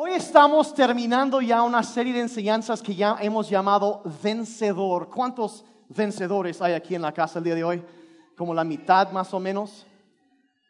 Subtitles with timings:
[0.00, 5.10] Hoy estamos terminando ya una serie de enseñanzas que ya hemos llamado vencedor.
[5.10, 7.82] ¿Cuántos vencedores hay aquí en la casa el día de hoy?
[8.36, 9.84] Como la mitad más o menos.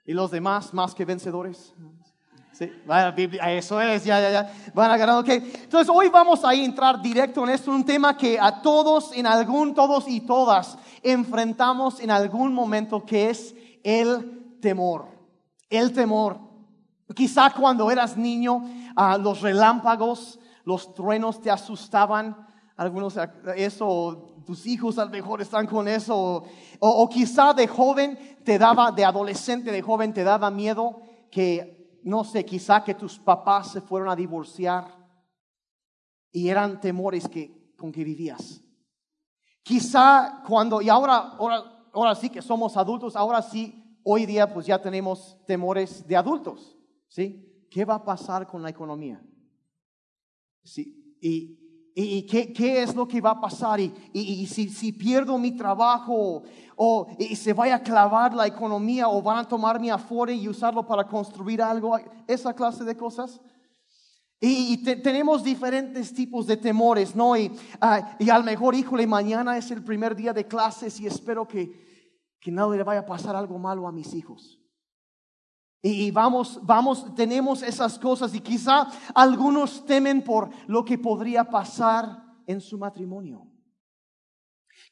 [0.06, 1.74] ¿Y los demás más que vencedores?
[2.52, 2.72] Sí,
[3.42, 4.54] eso es, ya, ya, ya.
[4.72, 5.28] Van agarrando, ok.
[5.28, 9.74] Entonces hoy vamos a entrar directo en esto, un tema que a todos, en algún,
[9.74, 13.54] todos y todas, enfrentamos en algún momento, que es
[13.84, 15.04] el temor.
[15.68, 16.47] El temor.
[17.14, 18.62] Quizá cuando eras niño,
[18.94, 22.46] ah, los relámpagos, los truenos te asustaban.
[22.76, 23.18] Algunos
[23.56, 26.16] eso, tus hijos a lo mejor están con eso.
[26.16, 26.44] O,
[26.80, 32.24] o, quizá de joven te daba, de adolescente, de joven te daba miedo que, no
[32.24, 34.96] sé, quizá que tus papás se fueron a divorciar
[36.30, 38.60] y eran temores que, con que vivías.
[39.62, 44.66] Quizá cuando, y ahora, ahora, ahora sí que somos adultos, ahora sí, hoy día pues
[44.66, 46.77] ya tenemos temores de adultos.
[47.08, 47.66] ¿Sí?
[47.70, 49.20] ¿Qué va a pasar con la economía?
[50.62, 51.16] ¿Sí?
[51.20, 53.80] ¿Y, qué, es lo que va a pasar?
[53.80, 56.42] ¿Y, si, pierdo mi trabajo
[56.76, 60.86] o se vaya a clavar la economía o van a tomar mi afore y usarlo
[60.86, 61.98] para construir algo?
[62.26, 63.40] Esa clase de cosas.
[64.40, 67.36] Y, tenemos diferentes tipos de temores, ¿no?
[67.36, 71.06] Y, uh, y a lo mejor, híjole, mañana es el primer día de clases y
[71.08, 74.57] espero que, que no le vaya a pasar algo malo a mis hijos.
[75.80, 82.24] Y vamos, vamos, tenemos esas cosas y quizá algunos temen por lo que podría pasar
[82.46, 83.46] en su matrimonio.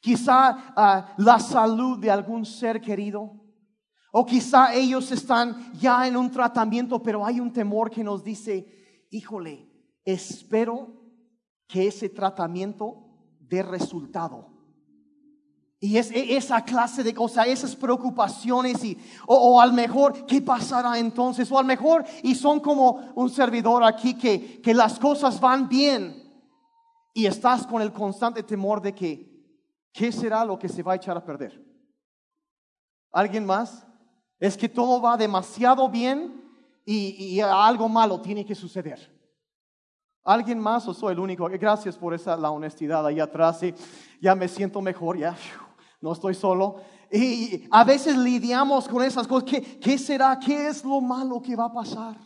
[0.01, 3.43] Quizá ah, la salud de algún ser querido.
[4.11, 9.05] O quizá ellos están ya en un tratamiento, pero hay un temor que nos dice,
[9.11, 9.69] híjole,
[10.05, 10.93] espero
[11.67, 13.07] que ese tratamiento
[13.41, 14.56] dé resultado.
[15.79, 18.97] Y es e, esa clase de cosas, esas preocupaciones y,
[19.27, 21.51] o, al mejor, ¿qué pasará entonces?
[21.51, 26.23] O al mejor, y son como un servidor aquí que, que las cosas van bien
[27.13, 29.27] y estás con el constante temor de que,
[29.93, 31.63] ¿qué será lo que se va a echar a perder?
[33.11, 33.85] ¿Alguien más?
[34.39, 36.43] Es que todo va demasiado bien
[36.85, 39.15] y, y algo malo tiene que suceder.
[40.23, 41.47] ¿Alguien más o soy el único?
[41.49, 43.63] Gracias por esa, la honestidad ahí atrás.
[43.63, 43.73] Y
[44.19, 45.37] ya me siento mejor, ya
[46.01, 46.77] no estoy solo.
[47.11, 49.49] Y a veces lidiamos con esas cosas.
[49.81, 50.37] ¿Qué, será?
[50.39, 52.17] ¿Qué es lo malo que va a pasar?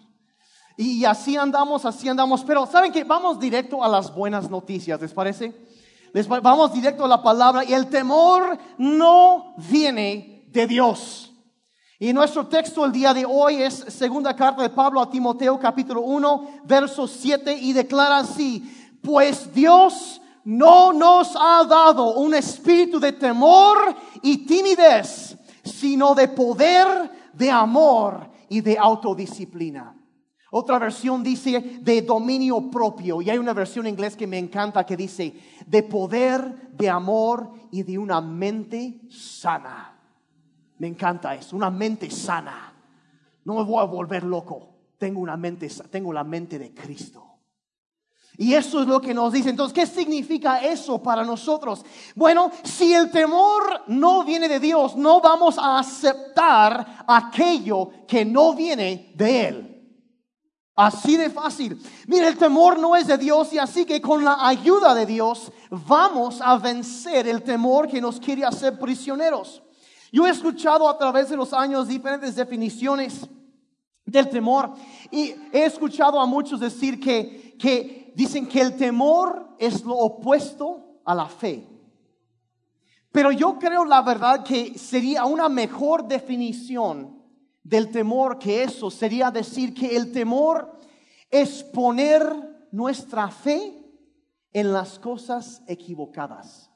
[0.77, 2.43] Y así andamos, así andamos.
[2.43, 3.03] Pero ¿saben qué?
[3.03, 5.55] Vamos directo a las buenas noticias, ¿les parece?
[6.13, 7.63] Les, vamos directo a la palabra.
[7.63, 11.31] Y el temor no viene de Dios.
[11.99, 16.01] Y nuestro texto el día de hoy es segunda carta de Pablo a Timoteo capítulo
[16.01, 23.13] 1, verso 7 y declara así, pues Dios no nos ha dado un espíritu de
[23.13, 29.95] temor y timidez, sino de poder, de amor y de autodisciplina.
[30.53, 34.85] Otra versión dice de dominio propio y hay una versión en inglés que me encanta
[34.85, 35.33] que dice
[35.65, 39.97] de poder, de amor y de una mente sana.
[40.77, 42.73] Me encanta eso, una mente sana.
[43.45, 44.67] No me voy a volver loco.
[44.97, 47.30] Tengo una mente, tengo la mente de Cristo.
[48.37, 49.49] Y eso es lo que nos dice.
[49.49, 51.85] Entonces, ¿qué significa eso para nosotros?
[52.15, 58.53] Bueno, si el temor no viene de Dios, no vamos a aceptar aquello que no
[58.53, 59.71] viene de Él.
[60.75, 61.79] Así de fácil.
[62.07, 65.51] Mira, el temor no es de Dios y así que con la ayuda de Dios
[65.69, 69.61] vamos a vencer el temor que nos quiere hacer prisioneros.
[70.11, 73.27] Yo he escuchado a través de los años diferentes definiciones
[74.05, 74.73] del temor
[75.11, 81.01] y he escuchado a muchos decir que, que dicen que el temor es lo opuesto
[81.05, 81.67] a la fe.
[83.11, 87.21] Pero yo creo la verdad que sería una mejor definición
[87.63, 90.79] del temor que eso sería decir que el temor
[91.29, 92.23] es poner
[92.71, 93.77] nuestra fe
[94.53, 96.69] en las cosas equivocadas.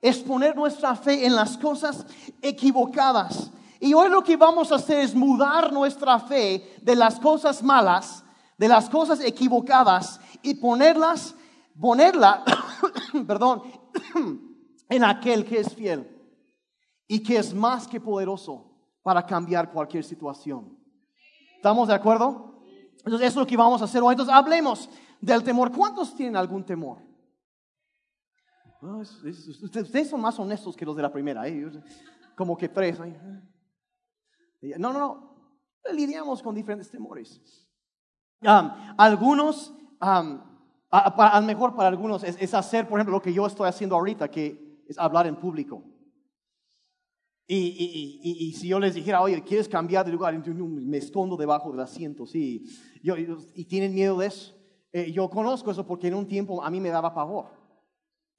[0.00, 2.04] Es poner nuestra fe en las cosas
[2.42, 3.50] equivocadas.
[3.80, 8.24] Y hoy lo que vamos a hacer es mudar nuestra fe de las cosas malas
[8.56, 11.34] de las cosas equivocadas y ponerlas,
[11.78, 12.44] ponerla,
[13.26, 13.62] perdón,
[14.88, 16.08] en aquel que es fiel
[17.06, 18.72] y que es más que poderoso
[19.02, 20.76] para cambiar cualquier situación.
[21.56, 22.62] ¿Estamos de acuerdo?
[22.98, 24.12] Entonces, eso es lo que vamos a hacer hoy.
[24.12, 24.90] Entonces, hablemos
[25.20, 25.70] del temor.
[25.72, 27.04] ¿Cuántos tienen algún temor?
[28.82, 31.46] ustedes son más honestos que los de la primera.
[31.48, 31.68] ¿eh?
[32.36, 32.98] Como que tres.
[34.78, 35.36] No, no, no.
[35.92, 37.65] Lidiamos con diferentes temores
[38.40, 43.96] algunos, a, lo mejor para algunos es, hacer, por ejemplo, lo que yo estoy haciendo
[43.96, 45.82] ahorita, que es hablar en público.
[47.48, 50.36] Y, y, y, y, si yo les dijera, oye, ¿quieres cambiar de lugar?
[50.36, 52.64] Me escondo debajo del asiento, sí.
[53.02, 54.56] Yo, y tienen miedo de eso.
[54.92, 57.50] Eh, yo conozco eso porque en un tiempo a mí me daba pavor.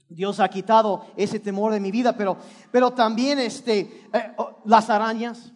[0.10, 2.38] Dios ha quitado ese temor de mi vida, pero,
[2.72, 3.80] pero también este,
[4.14, 5.54] eh, oh, las arañas.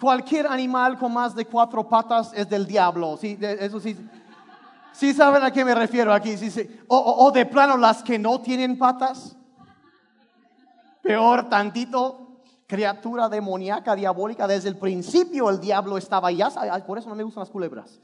[0.00, 3.16] Cualquier animal con más de cuatro patas es del diablo.
[3.16, 3.36] ¿sí?
[3.40, 3.96] Eso sí.
[4.92, 6.36] ¿Sí saben a qué me refiero aquí?
[6.36, 6.68] ¿Sí, sí.
[6.88, 9.36] O, o de plano las que no tienen patas.
[11.02, 14.46] Peor tantito, criatura demoníaca, diabólica.
[14.46, 16.50] Desde el principio el diablo estaba allá.
[16.86, 18.00] Por eso no me gustan las culebras.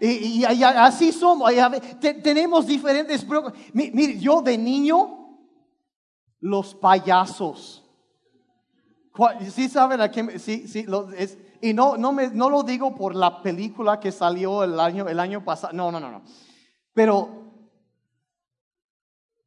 [0.00, 1.50] Y, así somos.
[2.22, 3.26] tenemos diferentes.
[3.72, 5.38] Mire, yo de niño,
[6.40, 7.85] los payasos.
[9.50, 10.38] ¿Sí saben a qué?
[10.38, 10.86] Sí, sí.
[11.60, 15.20] y no, no, me, no lo digo por la película que salió el año, el
[15.20, 15.72] año pasado.
[15.72, 16.22] No, no, no, no.
[16.92, 17.28] Pero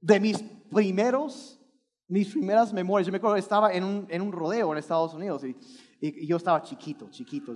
[0.01, 0.39] de mis
[0.71, 1.59] primeros,
[2.07, 5.43] mis primeras memorias, yo me acuerdo estaba en un, en un rodeo en Estados Unidos
[5.43, 5.55] y
[6.01, 7.53] y yo estaba chiquito, chiquito,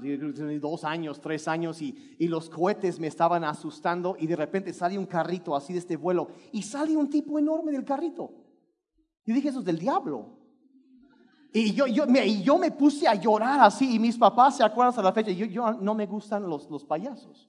[0.59, 4.97] dos años, tres años, y, y, los cohetes me estaban asustando, y de repente sale
[4.97, 8.31] un carrito así de este vuelo, y sale un tipo enorme del carrito.
[9.25, 10.42] Y dije, eso es del diablo.
[11.55, 15.03] Y yo, yo, yo me puse a llorar así, y mis papás se acuerdan hasta
[15.03, 17.47] la fecha, yo, yo no me gustan los, los payasos.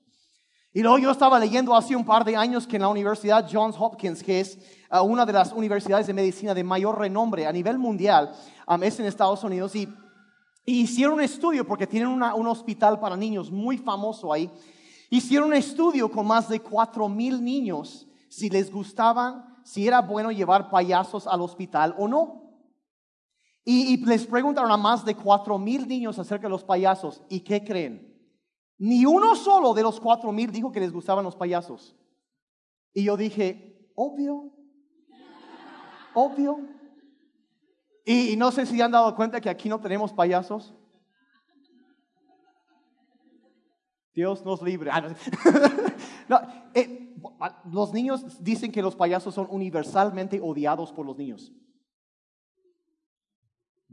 [0.74, 3.76] Y luego yo estaba leyendo hace un par de años que en la Universidad Johns
[3.78, 4.58] Hopkins, que es
[4.90, 8.34] uh, una de las universidades de medicina de mayor renombre a nivel mundial,
[8.68, 9.88] um, es en Estados Unidos, y
[10.66, 14.50] hicieron un estudio, porque tienen un hospital para niños muy famoso ahí.
[15.10, 20.30] Hicieron un estudio con más de cuatro mil niños si les gustaba, si era bueno
[20.32, 22.43] llevar payasos al hospital o no.
[23.64, 27.22] Y, les preguntaron a más de cuatro mil niños acerca de los payasos.
[27.30, 28.14] ¿Y qué creen?
[28.76, 31.96] Ni uno solo de los cuatro mil dijo que les gustaban los payasos.
[32.92, 34.52] Y yo dije, obvio,
[36.12, 36.58] obvio.
[38.04, 40.74] Y, no sé si han dado cuenta que aquí no tenemos payasos.
[44.14, 44.90] Dios nos libre.
[44.92, 45.10] Ah,
[46.74, 47.16] eh,
[47.72, 51.50] los niños dicen que los payasos son universalmente odiados por los niños.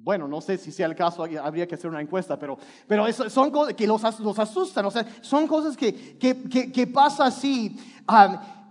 [0.04, 2.58] Bueno, no sé si sea el caso, habría que hacer una encuesta, pero,
[2.88, 7.78] pero son cosas que los, asustan, o sea, son cosas que, que, que, pasa así.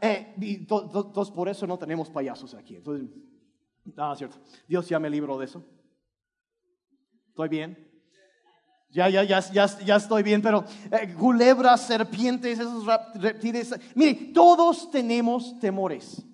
[0.03, 2.83] Eh, entonces, por eso no tenemos payasos aquí.
[3.97, 4.39] Ah, cierto.
[4.67, 5.65] Dios ya me libró de eso.
[7.29, 7.91] ¿Estoy bien?
[8.91, 12.85] Ya, ya, ya, ya, ya estoy bien, pero eh, culebras, serpientes, esos
[13.15, 13.73] reptiles.
[13.95, 16.25] Mire, todos tenemos temores.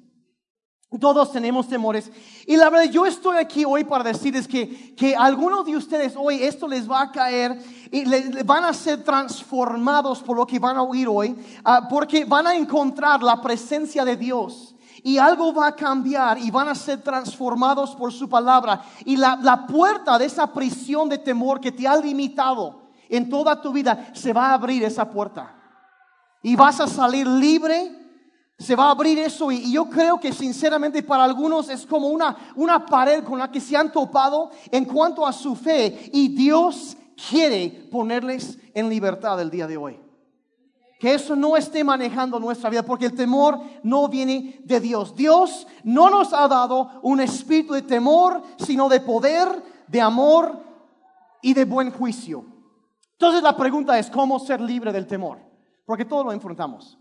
[1.00, 2.10] Todos tenemos temores.
[2.46, 6.42] Y la verdad, yo estoy aquí hoy para decirles que, que algunos de ustedes hoy
[6.42, 7.58] esto les va a caer
[7.90, 8.04] y
[8.42, 12.54] van a ser transformados por lo que van a oír hoy, ah, porque van a
[12.54, 14.76] encontrar la presencia de Dios
[15.06, 18.82] y algo va a cambiar y van a ser transformados por su palabra.
[19.04, 23.72] Y la, puerta de esa prisión de temor que te ha limitado en toda tu
[23.72, 25.54] vida, se va a abrir esa puerta.
[26.42, 28.05] Y vas a salir libre,
[28.58, 29.50] se va a abrir eso.
[29.50, 33.60] Y, yo creo que sinceramente para algunos es como una, una pared con la que
[33.60, 36.10] se han topado en cuanto a su fe.
[36.12, 36.96] Y Dios
[37.30, 40.06] quiere ponerles en libertad el día de hoy
[40.98, 45.14] que eso no esté manejando nuestra vida, porque el temor no viene de Dios.
[45.14, 50.58] Dios no nos ha dado un espíritu de temor, sino de poder, de amor
[51.42, 52.46] y de buen juicio.
[53.12, 55.38] Entonces la pregunta es, ¿cómo ser libre del temor?
[55.84, 56.98] Porque todo lo enfrentamos.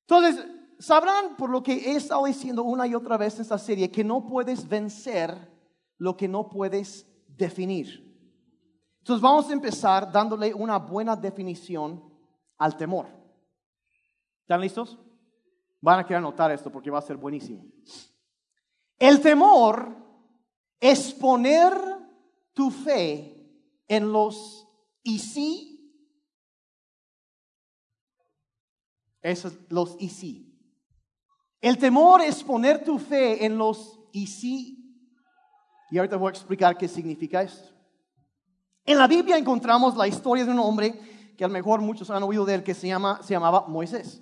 [0.00, 0.46] Entonces,
[0.82, 4.02] sabrán por lo que he estado diciendo una y otra vez en esta serie, que
[4.02, 5.50] no puedes vencer
[5.96, 8.12] lo que no puedes definir.
[8.98, 12.02] Entonces vamos a empezar dándole una buena definición
[12.58, 13.06] al temor.
[14.40, 14.98] ¿Están listos?
[15.80, 17.64] Van a querer anotar esto porque va a ser buenísimo.
[18.98, 19.96] El temor
[20.80, 21.72] es poner
[22.52, 23.36] tu fe
[23.86, 24.66] en los
[25.02, 25.68] y sí.
[29.20, 30.51] Esos los y sí.
[31.62, 34.78] El temor es poner tu fe en los y sí.
[35.92, 37.70] Y ahorita voy a explicar qué significa esto.
[38.84, 42.24] En la Biblia encontramos la historia de un hombre que a lo mejor muchos han
[42.24, 44.20] oído de él, que se, llama, se llamaba Moisés.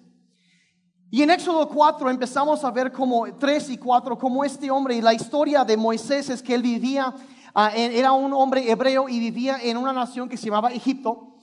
[1.11, 5.00] Y en Éxodo 4 empezamos a ver como 3 y 4, como este hombre, y
[5.00, 7.14] la historia de Moisés es que él vivía,
[7.54, 11.38] ah, era un hombre hebreo y vivía en una nación que se llamaba Egipto.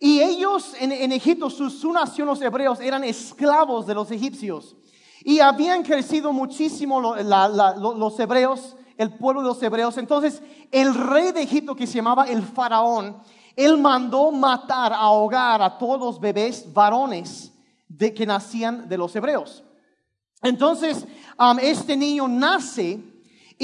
[0.00, 4.76] Y ellos en, Egipto, su, su, nación, los hebreos, eran esclavos de los egipcios.
[5.24, 9.98] Y habían crecido muchísimo los hebreos, el pueblo de los hebreos.
[9.98, 13.16] Entonces, el rey de Egipto, que se llamaba el faraón,
[13.54, 17.52] él mandó matar, ahogar a todos los bebés varones
[17.88, 19.62] de que nacían de los hebreos.
[20.42, 21.06] Entonces,
[21.60, 23.00] este niño nace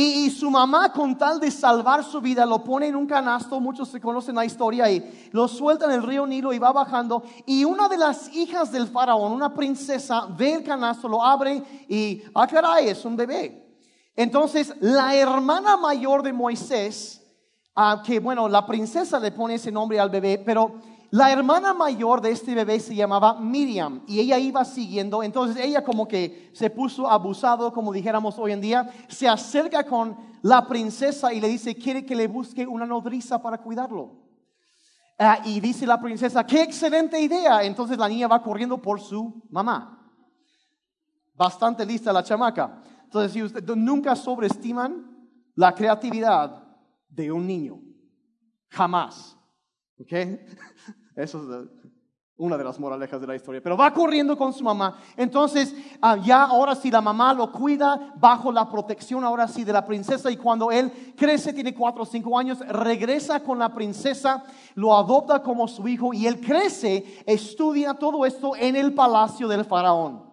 [0.01, 3.59] Y, y su mamá, con tal de salvar su vida, lo pone en un canasto,
[3.59, 7.25] muchos se conocen la historia ahí, lo suelta en el río Nilo y va bajando.
[7.47, 12.23] Y una de las hijas del faraón, una princesa, ve el canasto, lo abre y,
[12.33, 13.77] ah, caray, es un bebé.
[14.15, 17.21] Entonces, la hermana mayor de Moisés,
[17.75, 20.75] ah, que bueno, la princesa le pone ese nombre al bebé, pero
[21.11, 25.83] la hermana mayor de este bebé se llamaba Miriam y ella iba siguiendo, entonces ella
[25.83, 31.33] como que se puso abusado, como dijéramos hoy en día, se acerca con la princesa
[31.33, 34.29] y le dice, quiere que le busque una nodriza para cuidarlo.
[35.19, 37.65] Ah, y dice la princesa, qué excelente idea.
[37.65, 39.99] Entonces la niña va corriendo por su mamá.
[41.35, 42.83] Bastante lista la chamaca.
[43.03, 45.17] Entonces, si nunca sobreestiman
[45.55, 46.63] la creatividad
[47.09, 47.81] de un niño.
[48.69, 49.37] Jamás.
[49.99, 50.13] ¿Ok?
[51.19, 51.69] Eso es
[52.37, 53.61] una de las moralejas de la historia.
[53.61, 54.99] Pero va corriendo con su mamá.
[55.17, 59.73] Entonces, ah, ya ahora sí la mamá lo cuida bajo la protección ahora sí de
[59.73, 60.31] la princesa.
[60.31, 64.45] Y cuando él crece, tiene cuatro o cinco años, regresa con la princesa,
[64.77, 69.65] lo adopta como su hijo y él crece, estudia todo esto en el palacio del
[69.65, 70.28] faraón.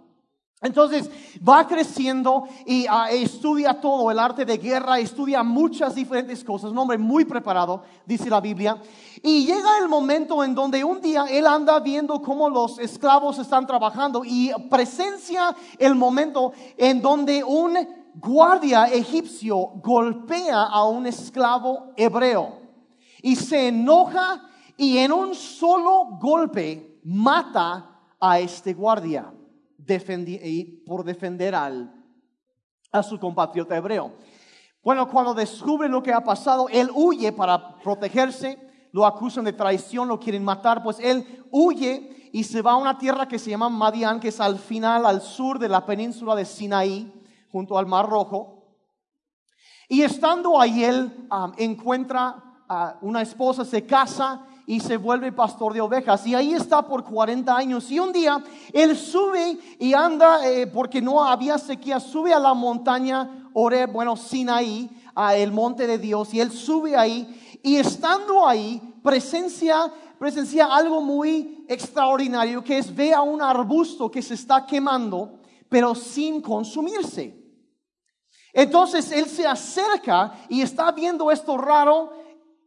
[0.66, 1.10] Entonces
[1.48, 6.78] va creciendo y ah, estudia todo, el arte de guerra, estudia muchas diferentes cosas, un
[6.80, 8.82] hombre muy preparado, dice la Biblia.
[9.22, 13.68] Y llega el momento en donde un día él anda viendo cómo los esclavos están
[13.68, 17.78] trabajando y presencia el momento en donde un
[18.16, 22.60] guardia egipcio golpea a un esclavo hebreo
[23.22, 24.42] y se enoja
[24.78, 29.32] y en un solo golpe mata a este guardia
[30.86, 31.94] por defender al,
[32.92, 34.14] a su compatriota hebreo.
[34.84, 38.60] Bueno, cuando descubre lo que ha pasado, él huye para protegerse,
[38.92, 42.98] lo acusan de traición, lo quieren matar, pues él huye y se va a una
[42.98, 46.46] tierra que se llama Madián, que es al final, al sur de la península de
[46.46, 47.12] Sinaí,
[47.52, 48.76] junto al Mar Rojo.
[49.88, 55.74] Y estando ahí, él um, encuentra a una esposa, se casa y se vuelve pastor
[55.74, 56.26] de ovejas.
[56.26, 57.92] Y ahí está por 40 años.
[57.92, 58.44] Y un día
[58.74, 64.18] él sube y anda, eh, porque no había sequía, sube a la montaña Oreb, bueno,
[64.18, 66.34] Sinaí, a el monte de Dios.
[66.34, 73.14] Y él sube ahí y estando ahí, presencia, presencia algo muy extraordinario, que es ve
[73.14, 77.44] a un arbusto que se está quemando, pero sin consumirse.
[78.54, 82.12] Entonces él se acerca y está viendo esto raro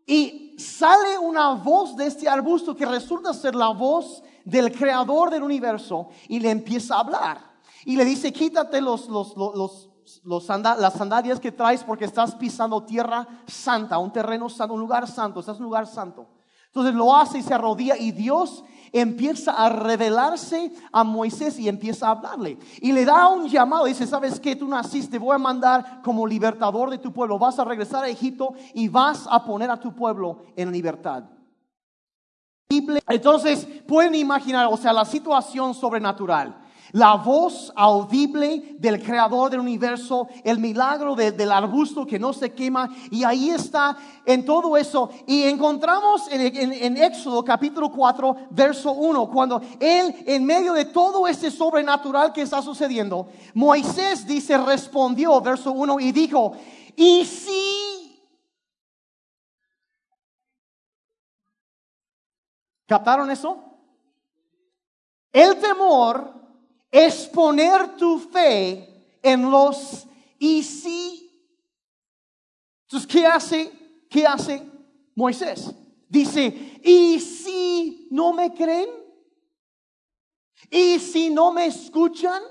[0.06, 5.42] y sale una voz de este arbusto que resulta ser la voz del creador del
[5.42, 7.38] universo y le empieza a hablar.
[7.84, 9.88] Y le dice, quítate los, los, los,
[10.24, 15.40] las sandalias que traes porque estás pisando tierra santa, un terreno santo, un lugar santo,
[15.40, 16.26] estás en un lugar santo.
[16.66, 22.08] Entonces lo hace y se arrodilla y Dios empieza a revelarse a Moisés y empieza
[22.08, 22.58] a hablarle.
[22.80, 24.56] Y le da un llamado, dice, ¿sabes qué?
[24.56, 28.54] Tú naciste, voy a mandar como libertador de tu pueblo, vas a regresar a Egipto
[28.74, 31.24] y vas a poner a tu pueblo en libertad.
[33.08, 40.28] Entonces pueden imaginar, o sea, la situación sobrenatural la voz audible del creador del universo,
[40.44, 42.90] el milagro del arbusto que no se quema.
[43.10, 45.10] Y ahí está en todo eso.
[45.26, 51.26] Y encontramos en, en, Éxodo capítulo 4, verso 1, cuando él en medio de todo
[51.26, 56.52] este sobrenatural que está sucediendo, Moisés dice, respondió, verso 1, y dijo,
[56.96, 58.04] ¿y si...
[62.86, 63.64] ¿Captaron eso?
[65.30, 66.37] El temor
[66.90, 70.06] es poner tu fe en los
[70.38, 71.30] y si.
[72.84, 73.72] Entonces, ¿qué hace?
[74.08, 74.62] ¿Qué hace
[75.14, 75.74] Moisés?
[76.08, 78.88] Dice, ¿y si no me creen?
[80.70, 82.42] ¿Y si no me escuchan?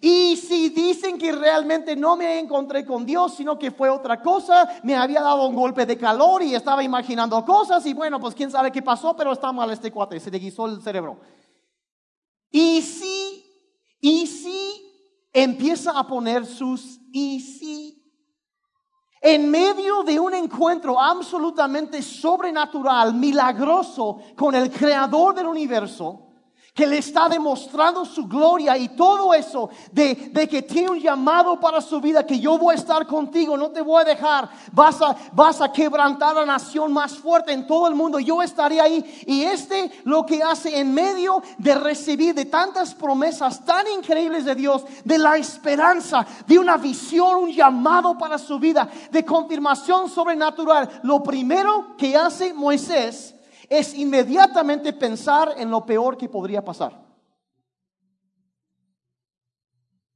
[0.00, 4.68] Y si dicen que realmente no me encontré con Dios, sino que fue otra cosa,
[4.84, 8.50] me había dado un golpe de calor y estaba imaginando cosas y bueno, pues quién
[8.50, 11.18] sabe qué pasó, pero está mal este cuate, se le guisó el cerebro.
[12.52, 13.44] Y si,
[14.00, 14.82] y si
[15.32, 17.98] empieza a poner sus y si.
[19.20, 26.31] En medio de un encuentro absolutamente sobrenatural, milagroso con el creador del universo,
[26.74, 31.60] que le está demostrando su gloria y todo eso de, de, que tiene un llamado
[31.60, 35.02] para su vida, que yo voy a estar contigo, no te voy a dejar, vas
[35.02, 39.22] a, vas a quebrantar la nación más fuerte en todo el mundo, yo estaré ahí.
[39.26, 44.54] Y este lo que hace en medio de recibir de tantas promesas tan increíbles de
[44.54, 51.00] Dios, de la esperanza, de una visión, un llamado para su vida, de confirmación sobrenatural,
[51.02, 53.34] lo primero que hace Moisés
[53.78, 57.00] es inmediatamente pensar en lo peor que podría pasar.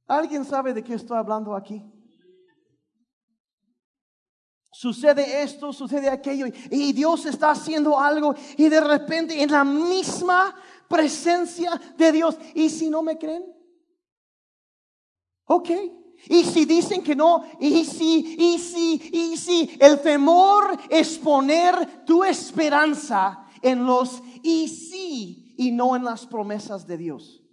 [0.07, 1.83] ¿Alguien sabe de qué estoy hablando aquí?
[4.77, 10.55] sucede esto, sucede aquello, y Dios está haciendo algo, y de repente en la misma
[10.87, 13.43] presencia de Dios, ¿y si no me creen?
[15.45, 15.69] Ok.
[16.29, 22.05] Y si dicen que no, y si, y si, y si, el temor es poner
[22.05, 27.43] tu esperanza en los y si y no en las promesas de Dios.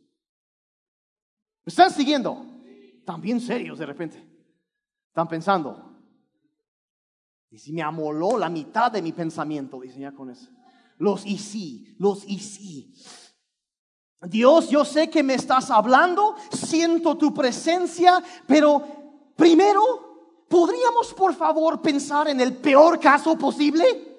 [1.65, 2.45] ¿Me están siguiendo?
[2.99, 4.27] Están bien serios de repente.
[5.09, 5.93] Están pensando.
[7.51, 10.51] Y si me amoló la mitad de mi pensamiento, dice ya con eso.
[10.99, 12.95] Los y si, los y si.
[14.23, 18.83] Dios, yo sé que me estás hablando, siento tu presencia, pero
[19.37, 24.14] primero, ¿podríamos por favor pensar en el peor caso posible?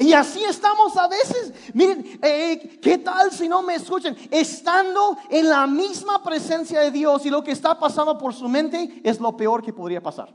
[0.00, 1.52] Y así estamos a veces.
[1.74, 4.16] Miren, eh, ¿qué tal si no me escuchan?
[4.30, 9.02] Estando en la misma presencia de Dios y lo que está pasando por su mente
[9.04, 10.34] es lo peor que podría pasar.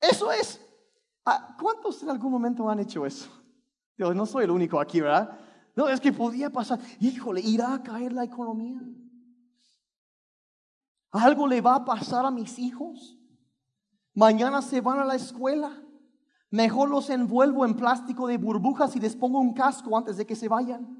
[0.00, 0.60] Eso es.
[1.24, 3.30] Ah, ¿Cuántos en algún momento han hecho eso?
[3.96, 5.38] Yo no soy el único aquí, ¿verdad?
[5.76, 6.80] No, es que podía pasar.
[6.98, 8.80] Híjole, irá a caer la economía.
[11.12, 13.16] ¿Algo le va a pasar a mis hijos?
[14.12, 15.80] Mañana se van a la escuela.
[16.50, 20.34] Mejor los envuelvo en plástico de burbujas y les pongo un casco antes de que
[20.34, 20.96] se vayan.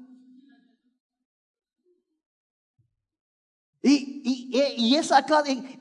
[3.81, 5.77] Y, y, y esa clase,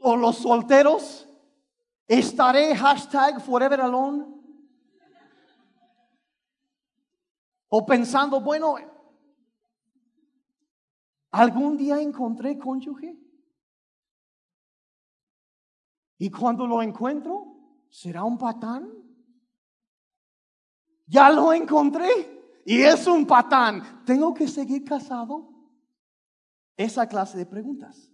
[0.00, 1.28] o los solteros,
[2.06, 4.26] estaré hashtag forever alone.
[7.68, 8.76] O pensando, bueno,
[11.30, 13.16] algún día encontré cónyuge.
[16.18, 17.49] Y cuando lo encuentro,
[17.90, 18.88] ¿será un patán?
[21.06, 24.04] Ya lo encontré y es un patán.
[24.04, 25.50] ¿Tengo que seguir casado?
[26.76, 28.10] Esa clase de preguntas.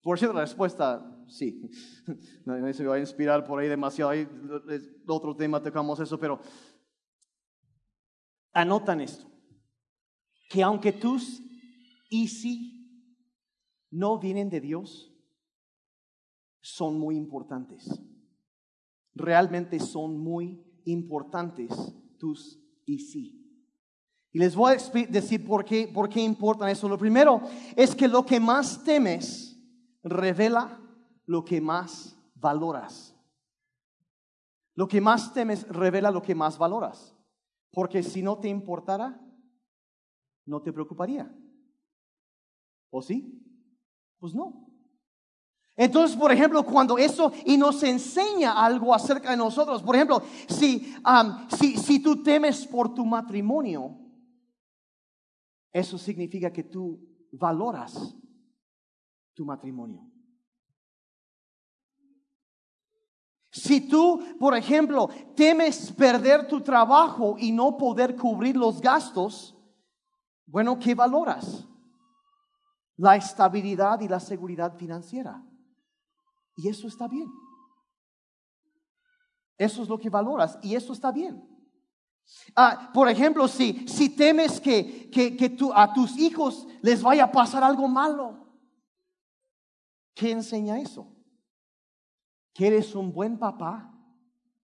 [0.00, 1.68] Por cierto, la respuesta, sí.
[2.46, 4.12] No se va a inspirar por ahí demasiado.
[5.06, 6.40] Otro tema tocamos eso, pero
[8.52, 9.26] anotan esto.
[10.48, 11.42] Que aunque tus
[12.08, 12.80] y si
[13.90, 15.12] no vienen de Dios,
[16.60, 18.00] son muy importantes
[19.14, 21.70] realmente son muy importantes
[22.18, 23.40] tus y sí.
[24.32, 26.88] Y les voy a decir por qué, por qué importan eso.
[26.88, 27.42] Lo primero
[27.74, 29.60] es que lo que más temes
[30.02, 30.80] revela
[31.26, 33.16] lo que más valoras.
[34.74, 37.16] Lo que más temes revela lo que más valoras.
[37.72, 39.20] Porque si no te importara,
[40.46, 41.32] no te preocuparía.
[42.90, 43.44] ¿O sí?
[44.18, 44.69] Pues no.
[45.80, 50.94] Entonces, por ejemplo, cuando eso y nos enseña algo acerca de nosotros, por ejemplo, si,
[51.58, 53.98] si, si tú temes por tu matrimonio,
[55.72, 57.00] eso significa que tú
[57.32, 58.14] valoras
[59.32, 60.06] tu matrimonio.
[63.50, 69.56] Si tú, por ejemplo, temes perder tu trabajo y no poder cubrir los gastos,
[70.44, 71.66] bueno, ¿qué valoras?
[72.98, 75.42] La estabilidad y la seguridad financiera.
[76.60, 77.32] Y eso está bien.
[79.56, 81.42] Eso es lo que valoras y eso está bien.
[82.54, 87.64] Ah, por ejemplo, si, si temes que, que, a tus hijos les vaya a pasar
[87.64, 88.46] algo malo,
[90.14, 91.10] ¿qué enseña eso?
[92.52, 93.90] Que eres un buen papá,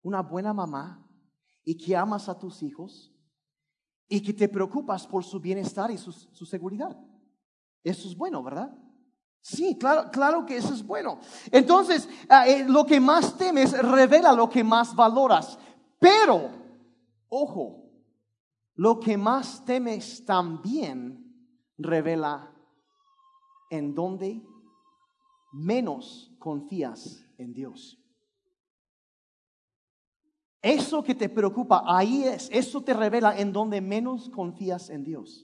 [0.02, 1.00] una buena mamá
[1.64, 3.14] y que amas a tus hijos
[4.08, 6.98] y que te preocupas por su bienestar y su, su seguridad.
[7.84, 8.76] Eso es bueno, ¿verdad?
[9.46, 11.18] Sí, claro, claro que eso es bueno.
[11.52, 15.58] Entonces, ah, eh, lo que más temes revela lo que más valoras.
[15.98, 16.48] Pero,
[17.28, 17.90] ojo,
[18.74, 22.56] lo que más temes también revela
[23.68, 24.42] en donde
[25.52, 28.02] menos confías en Dios.
[30.62, 35.43] Eso que te preocupa, ahí es, eso te revela en donde menos confías en Dios.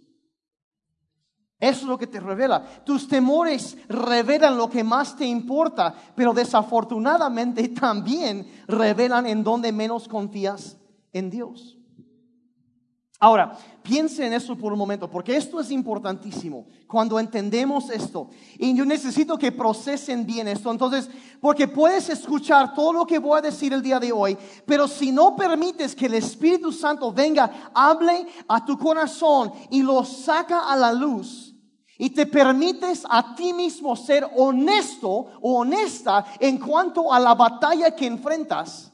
[1.60, 2.64] Eso es lo que te revela.
[2.84, 10.08] Tus temores revelan lo que más te importa, pero desafortunadamente también revelan en donde menos
[10.08, 10.78] confías
[11.12, 11.76] en Dios.
[13.22, 16.66] Ahora, piense en eso por un momento, porque esto es importantísimo.
[16.86, 22.94] Cuando entendemos esto, y yo necesito que procesen bien esto, entonces, porque puedes escuchar todo
[22.94, 26.14] lo que voy a decir el día de hoy, pero si no permites que el
[26.14, 31.49] Espíritu Santo venga, hable a tu corazón y lo saca a la luz,
[32.00, 37.94] y te permites a ti mismo ser honesto o honesta en cuanto a la batalla
[37.94, 38.90] que enfrentas,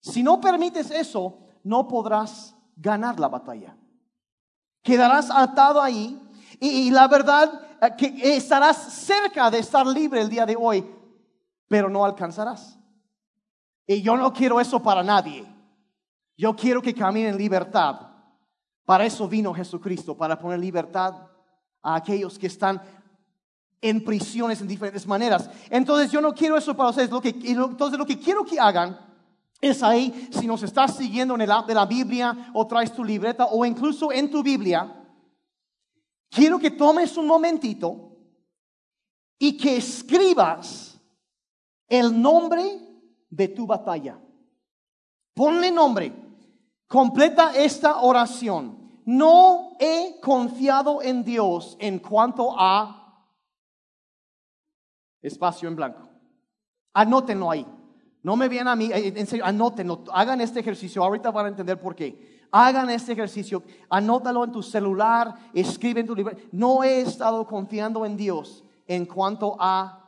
[0.00, 3.76] si no permites eso, no podrás ganar la batalla.
[4.82, 6.18] Quedarás atado ahí
[6.58, 10.84] Y, la verdad eh, que estarás cerca de estar libre el día de hoy,
[11.68, 12.78] pero no alcanzarás.
[13.86, 15.46] Y yo no quiero eso para nadie.
[16.36, 18.08] Yo quiero que camine en libertad.
[18.84, 21.31] Para eso vino Jesucristo, para poner libertad
[21.82, 22.80] a aquellos que están
[23.80, 25.50] en prisiones en diferentes maneras.
[25.68, 27.10] Entonces yo no quiero eso para ustedes.
[27.10, 28.98] Lo que, entonces lo que quiero que hagan
[29.60, 33.04] es ahí, si nos estás siguiendo en el app de la Biblia o traes tu
[33.04, 35.04] libreta o incluso en tu Biblia,
[36.30, 38.16] quiero que tomes un momentito
[39.38, 41.00] y que escribas
[41.88, 42.80] el nombre
[43.28, 44.20] de tu batalla.
[45.34, 46.12] Ponle nombre.
[46.86, 48.81] Completa esta oración.
[49.04, 53.26] No he confiado en Dios en cuanto a
[55.20, 56.08] espacio en blanco.
[56.92, 57.66] Anótenlo ahí.
[58.22, 60.04] No me vienen a mí, eh, en serio, anótenlo.
[60.12, 61.02] Hagan este ejercicio.
[61.02, 62.46] Ahorita van a entender por qué.
[62.52, 63.62] Hagan este ejercicio.
[63.88, 65.34] Anótalo en tu celular.
[65.52, 66.36] Escribe en tu libro.
[66.52, 70.02] No he estado confiando en Dios en cuanto a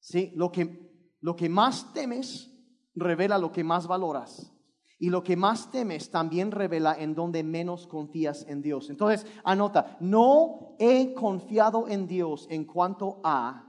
[0.00, 0.32] ¿sí?
[0.34, 2.50] lo, que, lo que más temes
[2.94, 4.52] revela lo que más valoras.
[4.98, 8.90] Y lo que más temes también revela en donde menos confías en Dios.
[8.90, 13.64] Entonces, anota, no he confiado en Dios en cuanto a...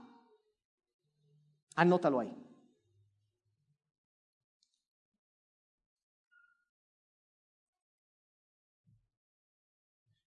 [1.76, 2.36] Anótalo ahí.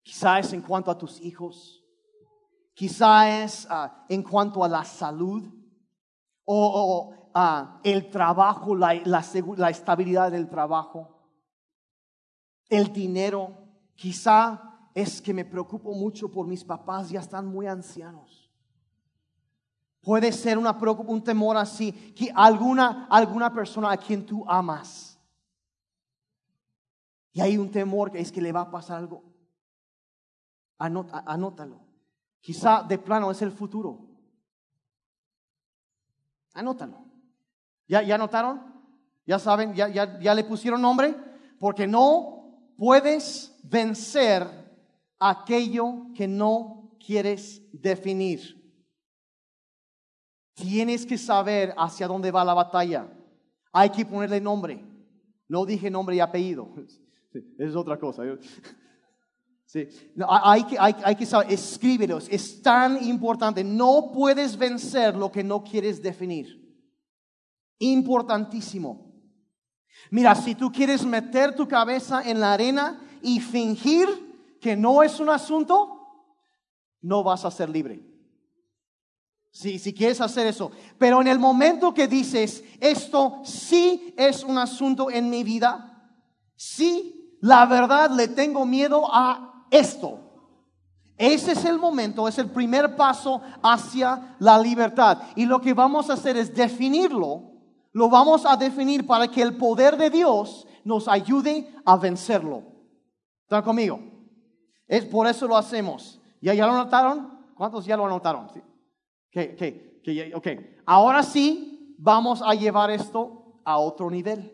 [0.03, 1.83] Quizá es en cuanto a tus hijos.
[2.75, 5.49] Quizá es ah, en cuanto a la salud.
[6.45, 7.20] O,
[7.83, 11.17] el trabajo, la, la estabilidad del trabajo,
[12.69, 13.57] el dinero.
[13.95, 18.51] Quizá es que me preocupo mucho por mis papás, ya están muy ancianos.
[20.01, 25.19] Puede ser una un temor así, que alguna, alguna persona a quien tú amas.
[27.33, 29.23] Y hay un temor que es que le va a pasar algo.
[30.77, 31.79] anótalo.
[32.41, 33.99] Quizá de plano es el futuro.
[36.53, 37.10] Anótalo.
[37.91, 38.61] ¿Ya, ya notaron?
[39.25, 39.73] ¿Ya saben?
[39.73, 41.13] ¿Ya, ya, ya le pusieron nombre?
[41.59, 44.47] Porque no puedes vencer
[45.19, 48.57] aquello que no quieres definir.
[50.53, 53.11] Tienes que saber hacia dónde va la batalla.
[53.73, 54.81] Hay que ponerle nombre.
[55.49, 56.69] No dije nombre y apellido.
[57.59, 58.23] es otra cosa.
[59.65, 59.87] Sí.
[60.27, 62.27] hay, que, hay, hay, que saber, escríbelos.
[62.29, 63.63] Es tan importante.
[63.63, 66.60] No puedes vencer lo que no quieres definir.
[67.81, 69.11] Importantísimo.
[70.11, 74.07] Mira, si tú quieres meter tu cabeza en la arena y fingir
[74.61, 75.97] que no es un asunto,
[77.01, 78.05] no vas a ser libre.
[79.49, 80.71] Si, si quieres hacer eso.
[80.99, 86.13] Pero en el momento que dices, esto sí es un asunto en mi vida,
[86.55, 90.19] sí, la verdad le tengo miedo a esto.
[91.17, 95.23] Ese es el momento, es el primer paso hacia la libertad.
[95.35, 97.50] Y lo que vamos a hacer es definirlo
[97.93, 102.63] lo vamos a definir para que el poder de Dios nos ayude a vencerlo.
[103.43, 103.99] ¿Están conmigo?
[104.87, 106.19] Es por eso lo hacemos.
[106.41, 107.39] ¿Ya, ya lo notaron?
[107.55, 108.49] ¿Cuántos ya lo anotaron?
[108.49, 108.61] ¿Sí?
[109.29, 110.47] Okay, ok,
[110.85, 114.51] ahora sí vamos a llevar esto a otro nivel.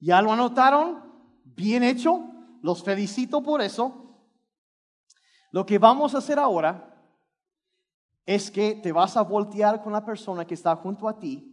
[0.00, 1.02] ¿Ya lo anotaron?
[1.44, 2.24] Bien hecho.
[2.62, 4.06] Los felicito por eso.
[5.52, 6.95] Lo que vamos a hacer ahora
[8.26, 11.52] es que te vas a voltear con la persona que está junto a ti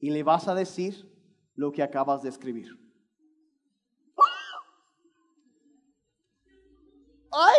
[0.00, 1.14] y le vas a decir
[1.54, 2.78] lo que acabas de escribir.
[7.30, 7.56] ¡Ay!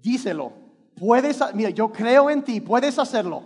[0.00, 0.52] Díselo.
[0.94, 3.42] Puedes, mira, yo creo en ti, puedes hacerlo.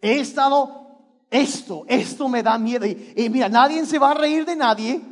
[0.00, 2.86] He estado, esto, esto me da miedo.
[2.86, 5.11] y mira, nadie se va a reír de nadie.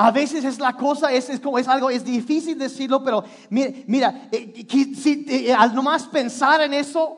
[0.00, 3.72] A veces es la cosa, es, es, como es algo, es difícil decirlo, pero mira,
[3.88, 7.16] mira eh, si, eh, al nomás pensar en eso,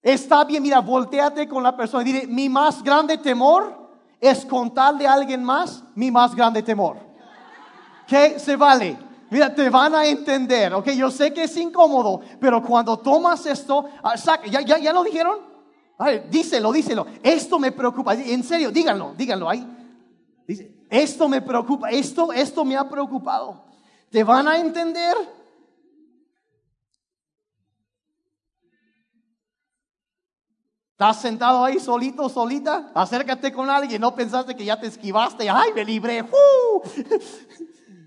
[0.00, 3.86] está bien, mira, volteate con la persona y dile, mi más grande temor
[4.18, 6.96] es contarle a alguien más mi más grande temor.
[8.06, 8.38] ¿Qué?
[8.38, 8.96] Se vale.
[9.28, 13.84] Mira, te van a entender, ok, yo sé que es incómodo, pero cuando tomas esto,
[14.02, 14.14] ah,
[14.46, 15.38] ¿ya, ya, ya lo dijeron?
[16.30, 17.06] díselo, díselo.
[17.22, 19.66] Esto me preocupa, en serio, díganlo, díganlo ahí.
[20.46, 23.64] Dice, esto me preocupa, esto, esto me ha preocupado.
[24.10, 25.16] ¿Te van a entender?
[30.92, 32.92] ¿Estás sentado ahí solito, solita?
[32.94, 36.24] Acércate con alguien, no pensaste que ya te esquivaste, ay, me libré.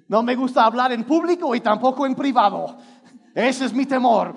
[0.10, 2.78] No me gusta hablar en público y tampoco en privado.
[3.36, 4.34] Ese es mi temor.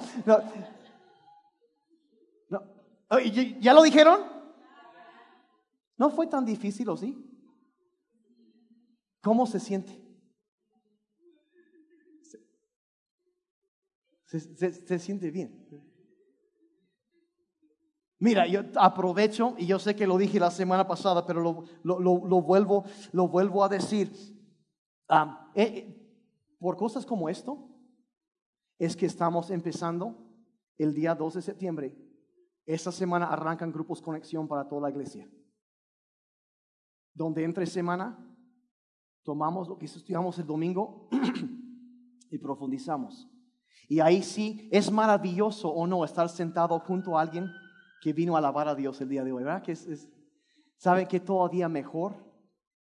[3.60, 4.18] ¿Ya lo dijeron?
[5.96, 7.29] ¿No fue tan difícil o sí?
[9.20, 10.00] ¿Cómo se siente?
[14.24, 15.66] Se, siente bien.
[18.20, 21.40] Mira, yo aprovecho, y yo sé que lo dije la semana pasada, pero
[21.82, 24.12] lo, lo, vuelvo, lo vuelvo a decir.
[25.08, 26.00] Ah, eh, eh,
[26.60, 27.68] por cosas como esto,
[28.78, 30.16] es que estamos empezando
[30.78, 31.96] el día 2 de septiembre.
[32.66, 35.28] Esta semana arrancan grupos conexión para toda la iglesia.
[37.12, 38.29] Donde entre semana
[39.22, 41.08] tomamos lo que estudiamos el domingo
[42.30, 43.28] y profundizamos.
[43.88, 47.50] Y ahí sí es maravilloso o no estar sentado junto a alguien
[48.00, 49.62] que vino a alabar a Dios el día de hoy, ¿verdad?
[49.62, 50.08] Que es,
[50.76, 52.14] ¿Saben que todavía mejor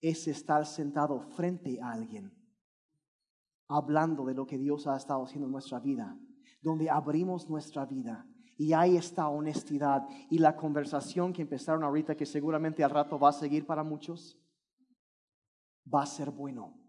[0.02, 2.32] es estar sentado frente a alguien,
[3.68, 6.18] hablando de lo que Dios ha estado haciendo en nuestra vida,
[6.62, 12.26] donde abrimos nuestra vida y hay esta honestidad y la conversación que empezaron ahorita, que
[12.26, 14.38] seguramente al rato va a seguir para muchos,
[15.94, 16.80] va a ser bueno.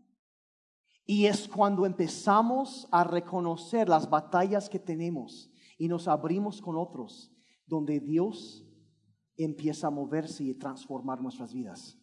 [1.05, 7.33] Y es cuando empezamos a reconocer las batallas que tenemos y nos abrimos con otros,
[7.67, 8.65] donde Dios
[9.37, 11.99] empieza a moverse y transformar nuestras vidas.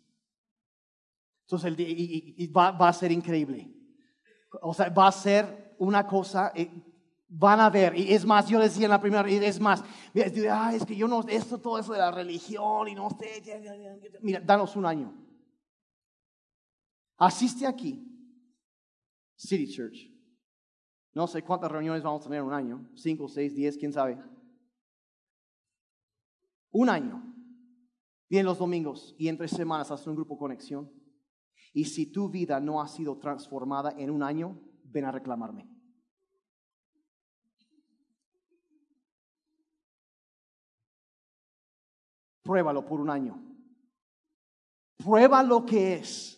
[1.44, 3.74] Entonces, y, va, a ser increíble.
[4.62, 6.70] O sea, va a ser una cosa, eh,
[7.30, 9.84] van a ver, y es más, yo decía en la primera, es más,
[10.14, 13.42] es que yo no, esto, todo eso de la religión y no sé,
[14.22, 15.27] mira, danos un año.
[17.18, 18.04] Asiste aquí,
[19.36, 20.12] City Church.
[21.14, 24.22] No sé cuántas reuniones vamos a tener en un año, cinco, seis, diez, quién sabe.
[26.72, 27.24] Un año.
[28.30, 30.92] Vienen los domingos y entre semanas haces un grupo conexión.
[31.74, 35.68] Y si tu vida no ha sido transformada en un año, ven a reclamarme.
[42.44, 43.44] Pruébalo por un año.
[44.98, 46.38] Prueba lo que es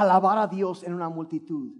[0.00, 1.72] alabar a Dios en una multitud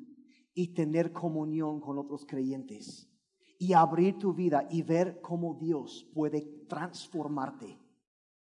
[0.55, 3.11] y tener comunión con otros creyentes
[3.59, 7.79] y abrir tu vida y ver cómo Dios puede transformarte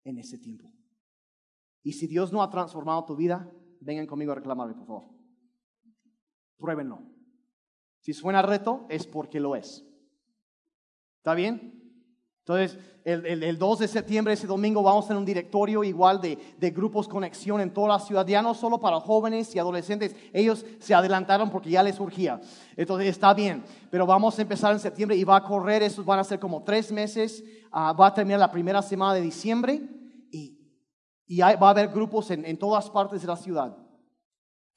[0.04, 0.72] en ese tiempo.
[1.82, 5.04] Y si Dios no ha transformado tu vida, vengan conmigo a reclamarme, por favor.
[6.56, 7.02] Pruébenlo.
[8.00, 9.86] Si suena reto, es porque lo es.
[11.18, 11.83] ¿Está bien?
[12.46, 16.70] Entonces, el, 2 de septiembre, ese domingo, vamos a tener un directorio igual de, de,
[16.72, 20.94] grupos conexión en toda la ciudad, ya no solo para jóvenes y adolescentes, ellos se
[20.94, 22.38] adelantaron porque ya les surgía.
[22.76, 26.18] Entonces, está bien, pero vamos a empezar en septiembre y va a correr, esos van
[26.18, 29.80] a ser como tres meses, ah, va a terminar la primera semana de diciembre
[30.30, 30.58] y,
[31.26, 33.74] y va a haber grupos en, en todas partes de la ciudad.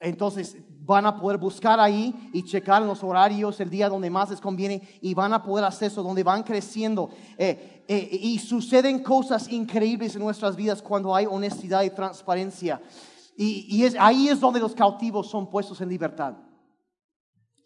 [0.00, 0.56] Entonces
[0.88, 4.80] van a poder buscar ahí y checar los horarios, el día donde más les conviene
[5.02, 7.10] y van a poder hacer eso, donde van creciendo.
[7.36, 12.80] Eh, eh, y suceden cosas increíbles en nuestras vidas cuando hay honestidad y transparencia.
[13.36, 16.38] Y, ahí es donde los cautivos son puestos en libertad.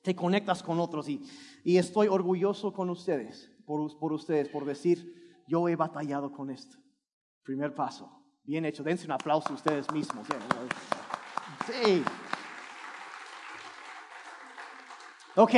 [0.02, 1.22] Te conectas con otros y,
[1.64, 6.76] estoy orgulloso con ustedes, por, por ustedes, por decir, yo he batallado con esto.
[7.44, 8.10] Primer paso.
[8.42, 8.82] Bien hecho.
[8.82, 10.26] Dense un aplauso ustedes mismos.
[11.68, 12.02] Sí.
[15.34, 15.54] Ok,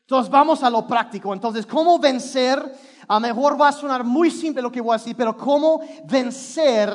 [0.00, 1.32] entonces vamos a lo práctico.
[1.32, 2.60] Entonces, ¿cómo vencer?
[3.06, 6.90] A mejor va a sonar muy simple lo que voy a decir, pero ¿cómo vencer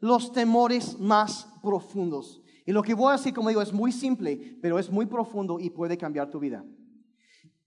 [0.00, 2.40] los temores más profundos?
[2.66, 5.60] Y lo que voy a decir, como digo, es muy simple, pero es muy profundo
[5.60, 6.64] y puede cambiar tu vida.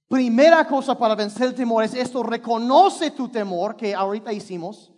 [0.08, 4.92] Primera cosa para vencer el temor es esto, reconoce tu temor, que ahorita hicimos,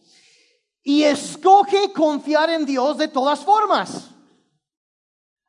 [0.83, 4.11] y escoge confiar en Dios de todas formas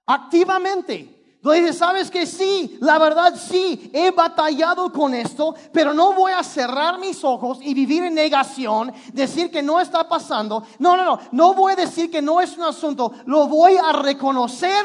[0.07, 1.20] activamente.
[1.43, 2.77] Entonces, ¿sabes que sí?
[2.81, 7.73] La verdad sí, he batallado con esto, pero no voy a cerrar mis ojos y
[7.73, 10.63] vivir en negación, decir que no está pasando.
[10.79, 13.91] No, no, no, no voy a decir que no es un asunto, lo voy a
[13.93, 14.85] reconocer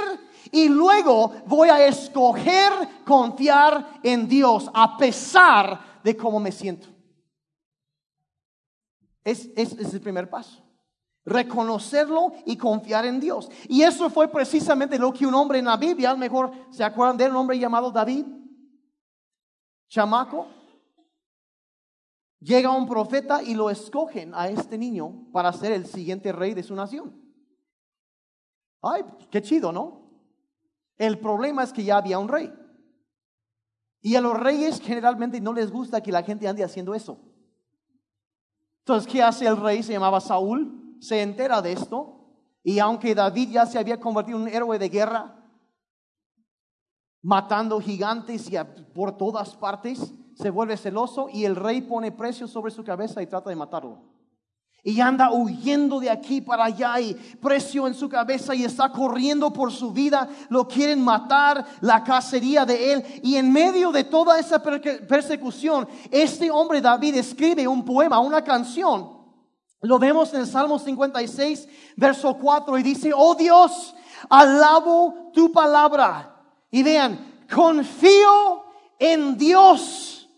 [0.50, 2.72] y luego voy a escoger
[3.04, 6.88] confiar en Dios a pesar de cómo me siento.
[9.26, 10.65] Es, es, es el primer paso
[11.26, 13.50] reconocerlo y confiar en Dios.
[13.68, 16.84] Y eso fue precisamente lo que un hombre en la Biblia, a lo mejor se
[16.84, 18.26] acuerdan de un hombre llamado David,
[19.90, 20.48] chamaco,
[22.40, 26.64] llega un profeta y lo escogen a este niño para ser el siguiente rey de
[26.64, 27.22] su nación.
[28.82, 30.06] Ay, qué chido, ¿no?
[30.98, 32.54] El problema es que ya había un rey.
[34.02, 37.20] Y a los reyes generalmente no les gusta que la gente ande haciendo eso.
[38.82, 39.82] Entonces, ¿qué hace el rey?
[39.82, 42.16] Se llamaba Saúl se entera de esto
[42.64, 45.36] y aunque David ya se había convertido en un héroe de guerra,
[47.22, 48.56] matando gigantes y
[48.94, 53.28] por todas partes, se vuelve celoso y el rey pone precio sobre su cabeza y
[53.28, 54.14] trata de matarlo.
[54.84, 59.52] y anda huyendo de aquí para allá y precio en su cabeza y está corriendo
[59.52, 63.06] por su vida, lo quieren matar, la cacería de él.
[63.24, 69.15] Y en medio de toda esa persecución, este hombre David escribe un poema, una canción.
[69.86, 73.96] Lo vemos en el Salmo 56, verso 4, y dice, oh Dios,
[74.30, 76.36] alabo tu palabra.
[76.72, 78.66] Y vean, confío
[79.00, 80.30] en Dios.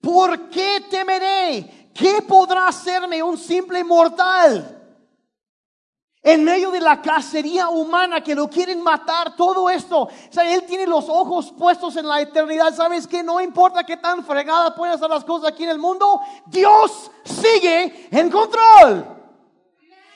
[0.00, 1.84] ¿Por qué temeré?
[1.94, 4.83] ¿qué podrá hacerme un simple mortal?
[6.26, 10.04] En medio de la cacería humana que lo quieren matar, todo esto.
[10.04, 12.74] O sea, él tiene los ojos puestos en la eternidad.
[12.74, 16.22] ¿Sabes que No importa qué tan fregadas pueden ser las cosas aquí en el mundo,
[16.46, 19.06] Dios sigue en control.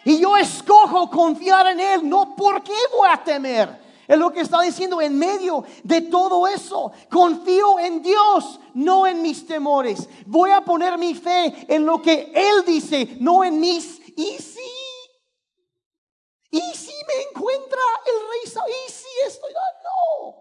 [0.02, 2.08] Y yo escojo confiar en Él.
[2.08, 3.88] No, ¿por qué voy a temer?
[4.08, 6.90] Es lo que está diciendo en medio de todo eso.
[7.10, 10.08] Confío en Dios, no en mis temores.
[10.24, 14.00] Voy a poner mi fe en lo que Él dice, no en mis.
[14.16, 14.77] ¿Y si?
[16.50, 18.70] ¿Y si me encuentra el rey Saúl?
[18.70, 19.52] ¿Y si estoy?
[19.52, 20.36] No.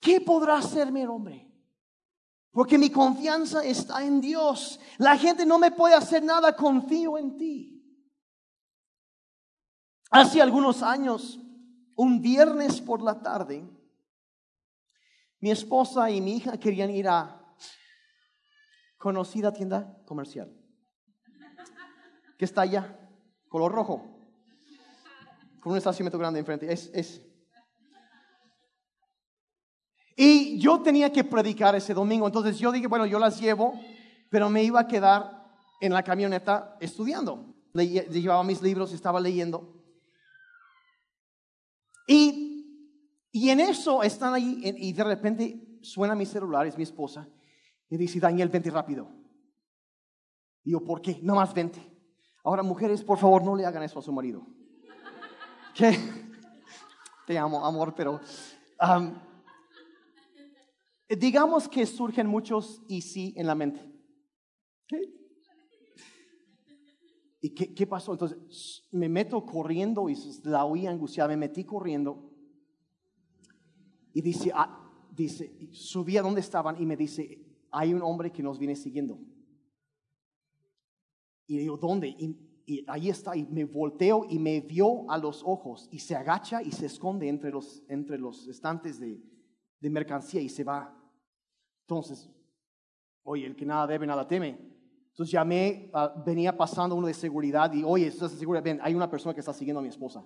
[0.00, 1.48] ¿Qué podrá hacerme el hombre?
[2.50, 4.80] Porque mi confianza está en Dios.
[4.98, 7.78] La gente no me puede hacer nada, confío en ti.
[10.10, 11.38] Hace algunos años
[11.94, 13.68] un viernes por la tarde,
[15.40, 17.54] mi esposa y mi hija querían ir a
[18.96, 20.52] conocida tienda comercial,
[22.36, 22.98] que está allá,
[23.48, 24.17] color rojo,
[25.70, 26.72] un estacionamiento grande enfrente.
[26.72, 27.22] Es, es.
[30.16, 33.74] Y yo tenía que predicar ese domingo, entonces yo dije, bueno, yo las llevo,
[34.30, 35.46] pero me iba a quedar
[35.80, 37.54] en la camioneta estudiando.
[37.72, 39.80] Le, llevaba mis libros, estaba leyendo.
[42.08, 47.28] Y, y en eso están ahí y de repente suena mi celular, es mi esposa,
[47.88, 49.08] y dice, Daniel, vente rápido.
[50.64, 51.20] Y yo, ¿por qué?
[51.22, 51.80] No más vente.
[52.44, 54.46] Ahora, mujeres, por favor, no le hagan eso a su marido.
[55.78, 55.96] ¿Qué?
[57.26, 58.20] Te amo, amor, pero...
[61.08, 63.80] digamos que surgen muchos y sí en la mente.
[64.88, 65.00] ¿Qué?
[67.40, 68.12] ¿Y qué, pasó?
[68.12, 72.28] Entonces me meto corriendo y la oí angustiada, me metí corriendo
[74.12, 78.42] y dice, ah, dice, subí a donde estaban y me dice, hay un hombre que
[78.42, 79.20] nos viene siguiendo.
[81.46, 82.08] Y digo, ¿dónde?
[82.08, 82.47] Y,
[82.86, 86.70] ahí está, y me volteo y me vio a los ojos y se agacha y
[86.72, 89.20] se esconde entre los, entre los estantes de,
[89.80, 90.94] de mercancía y se va.
[91.82, 92.30] Entonces,
[93.22, 94.58] oye, el que nada debe, nada teme.
[95.10, 98.60] Entonces llamé, ah, venía pasando uno de seguridad y, oye, ¿estás seguro?
[98.62, 100.24] Ven, hay una persona que está siguiendo a mi esposa.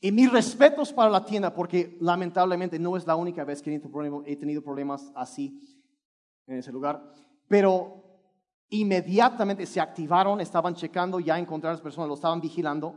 [0.00, 3.74] Y mis respetos para la tienda, porque lamentablemente no es la única vez que
[4.26, 5.60] he tenido problemas así
[6.46, 7.12] en ese lugar.
[7.48, 8.07] Pero
[8.70, 12.94] inmediatamente se activaron, estaban checando, ya encontraron a las personas, lo estaban vigilando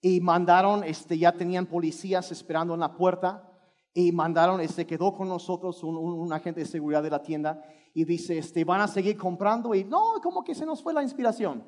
[0.00, 3.50] y mandaron, este, ya tenían policías esperando en la puerta
[3.94, 7.62] y mandaron, este, quedó con nosotros un, un agente de seguridad de la tienda
[7.94, 11.02] y dice, este, van a seguir comprando y no, como que se nos fue la
[11.02, 11.64] inspiración.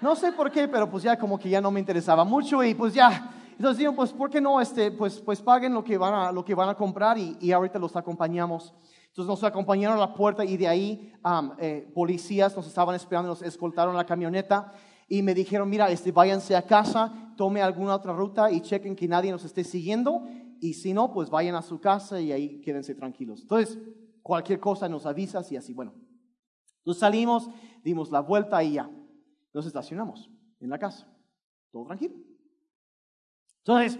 [0.00, 2.74] No sé por qué, pero pues ya como que ya no me interesaba mucho y
[2.74, 3.30] pues ya.
[3.50, 4.60] Entonces digo, pues ¿por qué no?
[4.60, 7.52] Este, pues, pues paguen lo que van a, lo que van a comprar y, y
[7.52, 8.72] ahorita los acompañamos.
[9.18, 11.12] Entonces nos acompañaron a la puerta y de ahí
[11.58, 14.72] eh, policías nos estaban esperando, nos escoltaron la camioneta
[15.08, 19.08] y me dijeron, mira, este, váyanse a casa, tome alguna otra ruta y chequen que
[19.08, 20.22] nadie nos esté siguiendo
[20.60, 23.42] y si no, pues vayan a su casa y ahí quédense tranquilos.
[23.42, 23.78] Entonces,
[24.28, 25.94] Cualquier cosa nos avisas y así, bueno.
[26.80, 27.48] Entonces salimos,
[27.82, 28.90] dimos la vuelta y ya.
[29.54, 31.10] Nos estacionamos en la casa.
[31.72, 32.14] Todo tranquilo.
[33.64, 33.98] Entonces,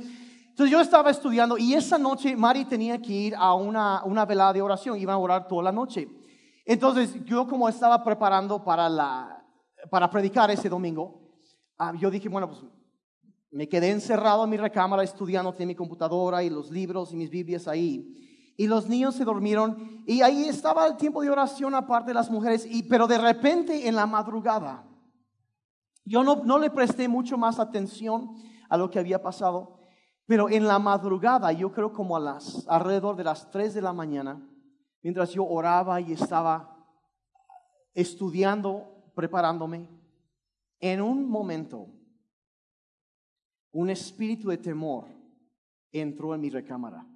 [0.58, 4.54] entonces yo estaba estudiando y esa noche Mari tenía que ir a una, una velada
[4.54, 4.98] de oración.
[4.98, 6.08] Iba a orar toda la noche.
[6.64, 9.40] Entonces yo como estaba preparando para, la,
[9.88, 11.30] para predicar ese domingo,
[11.78, 12.64] ah, yo dije, bueno, pues
[13.52, 17.30] me quedé encerrado en mi recámara estudiando, en mi computadora y los libros y mis
[17.30, 22.08] Biblias ahí y los niños se durmieron y ahí estaba el tiempo de oración aparte
[22.08, 24.84] de las mujeres, y, pero de repente en la madrugada,
[26.04, 28.34] yo no, no le presté mucho más atención
[28.68, 29.77] a lo que había pasado,
[30.28, 33.94] pero en la madrugada, yo creo como a las, alrededor de las 3 de la
[33.94, 34.46] mañana,
[35.02, 36.86] mientras yo oraba y estaba
[37.94, 39.88] estudiando, preparándome,
[40.80, 41.86] en un momento,
[43.72, 45.06] un espíritu de temor
[45.92, 47.06] entró en mi recámara.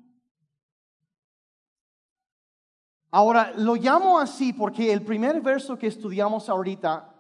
[3.11, 7.15] Ahora, lo llamo así porque el primer verso que estudiamos ahorita,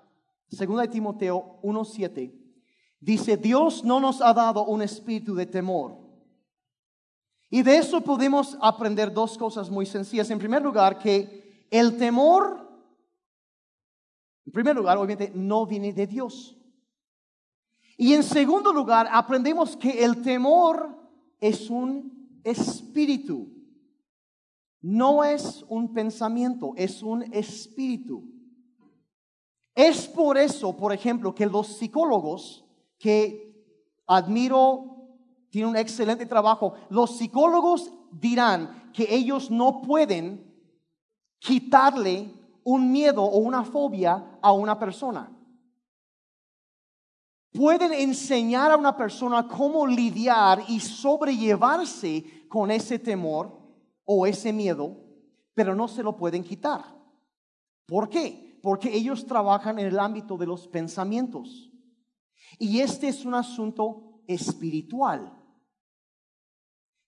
[0.49, 2.42] 2 Timoteo 1.7,
[3.03, 5.99] dice, Dios no nos ha dado un espíritu de temor.
[7.51, 10.31] Y de eso podemos aprender dos cosas muy sencillas.
[10.31, 12.63] En primer lugar, que el temor
[14.45, 16.57] En primer lugar, obviamente, no viene de Dios.
[17.97, 20.99] Y en segundo lugar, aprendemos que el temor
[21.39, 23.49] es un espíritu.
[24.81, 28.25] No es un pensamiento, es un espíritu.
[29.75, 32.62] Es por eso, por ejemplo, que los psicólogos
[33.03, 33.53] que
[34.07, 35.09] admiro,
[35.51, 40.55] tienen un excelente trabajo, los psicólogos dirán que ellos no pueden
[41.41, 42.33] quitarle
[42.63, 45.37] un miedo o una fobia a una persona.
[47.53, 53.59] Pueden enseñar a una persona cómo lidiar y sobrellevarse con ese temor
[54.05, 54.97] o ese miedo,
[55.55, 56.85] pero no se lo pueden quitar.
[57.85, 58.61] ¿Por qué?
[58.63, 61.72] Porque ellos trabajan en el ámbito de los pensamientos.
[62.59, 65.33] Y este es un asunto espiritual.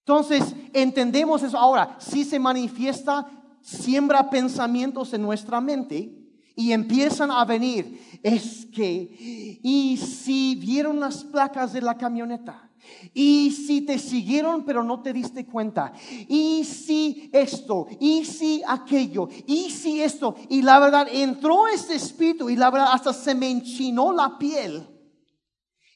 [0.00, 1.56] Entonces, entendemos eso.
[1.56, 3.26] Ahora, si se manifiesta,
[3.62, 6.24] siembra pensamientos en nuestra mente
[6.54, 8.20] y empiezan a venir.
[8.22, 12.70] Es que, y si vieron las placas de la camioneta,
[13.14, 15.92] y si te siguieron pero no te diste cuenta,
[16.28, 22.50] y si esto, y si aquello, y si esto, y la verdad entró este espíritu
[22.50, 24.86] y la verdad hasta se me enchinó la piel.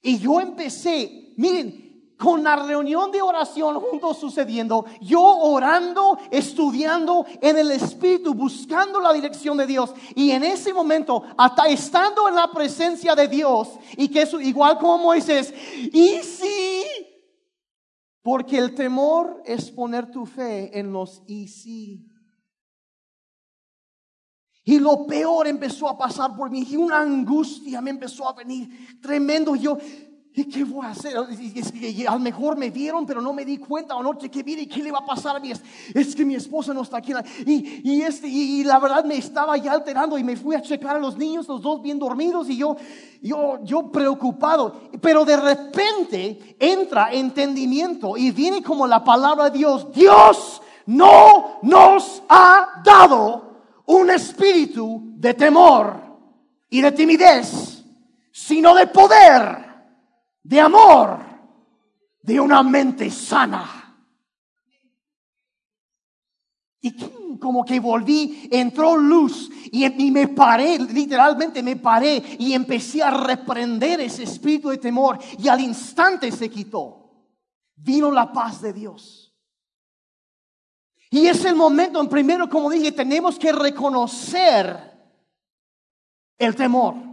[0.09, 7.59] Y yo empecé, miren, con la reunión de oración juntos sucediendo, yo orando, estudiando en
[7.59, 9.93] el Espíritu, buscando la dirección de Dios.
[10.15, 14.79] Y en ese momento, hasta estando en la presencia de Dios, y que es igual
[14.79, 15.53] como Moisés,
[15.93, 16.85] y sí,
[18.23, 22.07] porque el temor es poner tu fe en los y sí.
[24.69, 26.63] Y lo peor empezó a pasar por mí.
[26.69, 29.57] Y una angustia me empezó a venir tremendo.
[29.57, 29.79] Yo,
[30.35, 31.17] ¿Y qué voy a hacer?
[31.17, 33.97] a lo mejor me vieron, pero no me di cuenta.
[33.97, 35.51] O noche que viene, ¿y qué le va a pasar a mí?
[35.95, 37.15] Es, que mi esposa no está aquí.
[37.47, 40.97] Y, y este, y, la verdad me estaba ya alterando y me fui a checar
[40.97, 42.77] a los niños, los dos bien dormidos, y yo,
[43.23, 44.91] yo, yo preocupado.
[45.01, 49.91] Pero de repente entra entendimiento y viene como la palabra de Dios.
[49.95, 53.48] Dios no nos ha dado
[53.89, 56.01] un espíritu de temor
[56.71, 57.85] y de timidez,
[58.33, 59.69] sino de poder
[60.43, 61.21] de amor,
[62.23, 63.97] de una mente sana.
[66.81, 66.93] Y
[67.39, 74.01] como que volví, entró luz y, me paré, literalmente me paré y empecé a reprender
[74.01, 77.11] ese espíritu de temor y al instante se quitó.
[77.75, 79.18] Vino la paz de Dios.
[81.11, 84.79] Y es el momento, en primero, como dije, tenemos que reconocer
[86.39, 87.09] el temor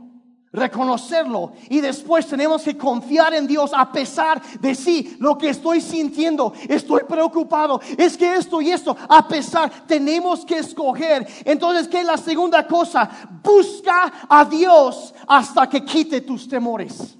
[0.55, 5.81] reconocerlo y después tenemos que confiar en Dios a pesar de sí, lo que estoy
[5.81, 11.27] sintiendo, estoy preocupado, es que esto y esto, a pesar, tenemos que escoger.
[11.43, 13.09] Entonces, ¿qué es la segunda cosa?
[13.43, 17.17] Busca a Dios hasta que quite tus temores.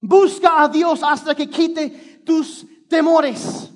[0.00, 3.70] Busca a Dios hasta que quite tus temores.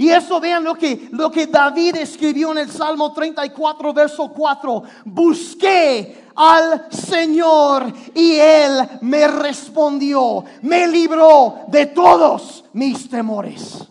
[0.00, 4.82] Y eso vean lo que, lo que David escribió en el Salmo 34, verso 4.
[5.06, 13.88] Busqué al Señor y Él me respondió, me libró de todos mis temores.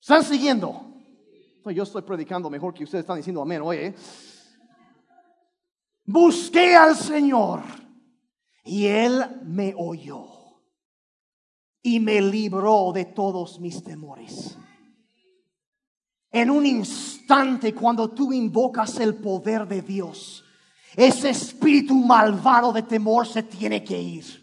[0.00, 0.86] ¿Están siguiendo?
[1.66, 3.94] Yo estoy predicando mejor que ustedes están diciendo amén, oye.
[6.06, 7.60] Busqué al Señor
[8.64, 10.31] y Él me oyó
[11.82, 14.56] y me libró de todos mis temores.
[16.30, 20.44] En un instante, cuando tú invocas el poder de Dios,
[20.96, 24.42] ese espíritu malvado de temor se tiene que ir.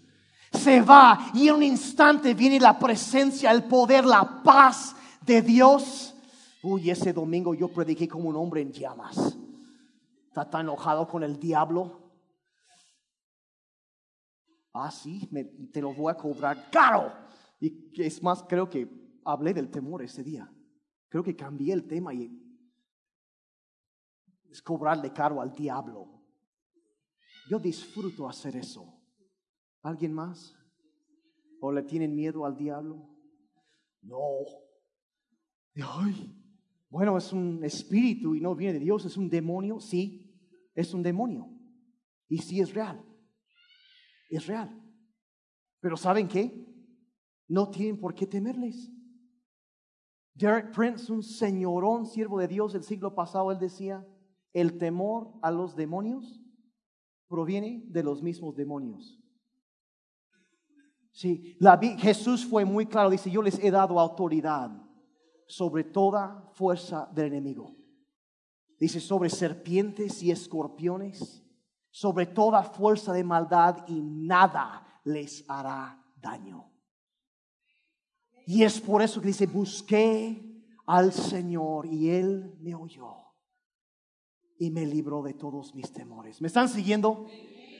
[0.51, 6.13] Se va y en un instante viene la presencia, el poder, la paz de Dios.
[6.61, 9.37] Uy, ese domingo yo prediqué como un hombre en llamas.
[10.27, 11.99] Está tan enojado con el diablo.
[14.73, 15.29] Ah, sí,
[15.71, 17.28] te lo voy a cobrar caro.
[17.59, 18.89] Y es más, creo que
[19.25, 20.51] hablé del temor ese día.
[21.09, 22.31] Creo que cambié el tema y
[24.49, 26.23] es cobrarle caro al diablo.
[27.49, 28.99] Yo disfruto hacer eso.
[29.81, 30.55] ¿Alguien más?
[31.61, 33.09] ¿O le tienen miedo al diablo?
[34.01, 34.19] No.
[35.75, 36.35] Ay,
[36.89, 39.79] bueno, es un espíritu y no viene de Dios, es un demonio.
[39.79, 40.29] Sí,
[40.73, 41.47] es un demonio.
[42.27, 43.03] Y sí es real.
[44.29, 44.69] Es real.
[45.79, 46.68] Pero ¿saben qué?
[47.49, 48.89] No tienen por qué temerles.
[50.33, 54.07] Derek Prince, un señorón siervo de Dios del siglo pasado, él decía,
[54.53, 56.41] el temor a los demonios
[57.27, 59.19] proviene de los mismos demonios.
[61.11, 64.71] Sí, la, Jesús fue muy claro, dice, yo les he dado autoridad
[65.47, 67.75] sobre toda fuerza del enemigo.
[68.79, 71.43] Dice sobre serpientes y escorpiones,
[71.89, 76.68] sobre toda fuerza de maldad y nada les hará daño.
[78.49, 80.43] Y es por eso que dice, busqué
[80.87, 83.13] al Señor y Él me oyó
[84.57, 86.41] y me libró de todos mis temores.
[86.41, 87.27] ¿Me están siguiendo?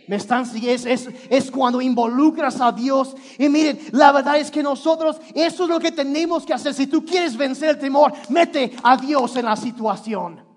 [0.07, 0.87] Me están siguiendo.
[0.87, 3.15] Es, es, cuando involucras a Dios.
[3.39, 6.75] Y miren, la verdad es que nosotros, eso es lo que tenemos que hacer.
[6.75, 10.48] Si tú quieres vencer el temor, mete a Dios en la situación.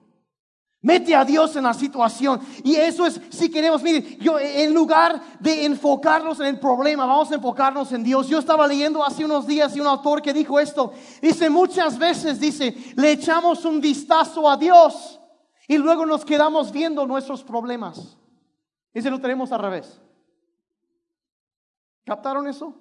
[0.82, 2.40] Mete a Dios en la situación.
[2.64, 7.30] Y eso es, si queremos, miren, yo en lugar de enfocarnos en el problema, vamos
[7.30, 8.26] a enfocarnos en Dios.
[8.26, 10.92] Yo estaba leyendo hace unos días y un autor que dijo esto.
[11.20, 15.20] Dice, muchas veces, dice, le echamos un vistazo a Dios
[15.68, 18.18] y luego nos quedamos viendo nuestros problemas.
[18.92, 20.02] Ese lo tenemos al revés.
[22.04, 22.74] ¿Captaron eso?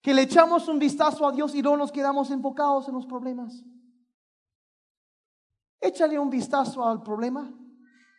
[0.00, 3.62] Que le echamos un vistazo a Dios y luego nos quedamos enfocados en los problemas.
[5.82, 7.52] Échale un vistazo al problema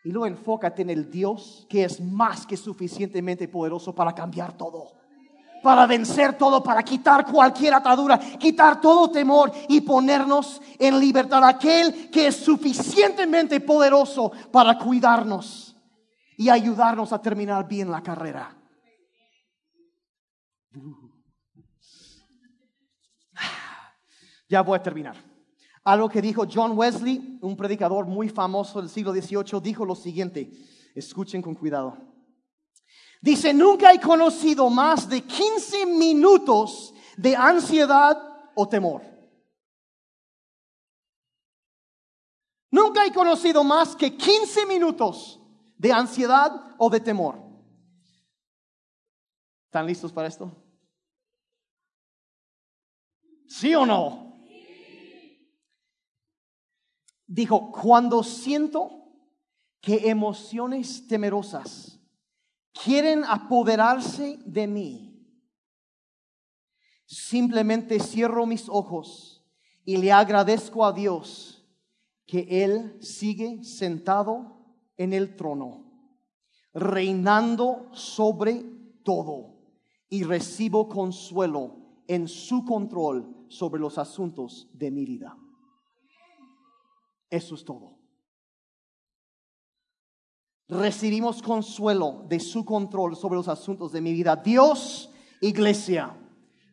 [0.03, 4.91] y luego enfócate en el Dios que es más que suficientemente poderoso para cambiar todo,
[5.63, 11.41] para vencer todo, para quitar cualquier atadura, quitar todo temor y ponernos en libertad.
[11.45, 15.73] Aquel que es suficientemente poderoso para cuidarnos
[16.37, 18.57] y ayudarnos a terminar bien la carrera.
[24.49, 25.32] Ya voy a terminar.
[25.83, 30.49] Algo que dijo John Wesley, un predicador muy famoso del siglo XVIII, dijo lo siguiente.
[30.95, 31.97] Escuchen con cuidado.
[33.21, 38.17] Dice, nunca he conocido más de 15 minutos de ansiedad
[38.55, 39.01] o temor.
[42.71, 45.39] Nunca he conocido más que 15 minutos
[45.77, 47.39] de ansiedad o de temor.
[49.65, 50.51] ¿Están listos para esto?
[53.47, 54.32] ¿Sí o no?
[57.33, 58.91] Dijo, cuando siento
[59.81, 61.99] que emociones temerosas
[62.71, 65.27] quieren apoderarse de mí,
[67.07, 69.43] simplemente cierro mis ojos
[69.83, 71.67] y le agradezco a Dios
[72.27, 75.91] que Él sigue sentado en el trono,
[76.71, 78.63] reinando sobre
[79.03, 79.55] todo
[80.07, 85.35] y recibo consuelo en su control sobre los asuntos de mi vida.
[87.33, 87.97] Eso es todo.
[90.67, 94.35] Recibimos consuelo de su control sobre los asuntos de mi vida.
[94.35, 95.09] Dios,
[95.41, 96.15] iglesia,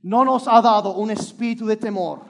[0.02, 2.24] no nos ha dado un espíritu de temor,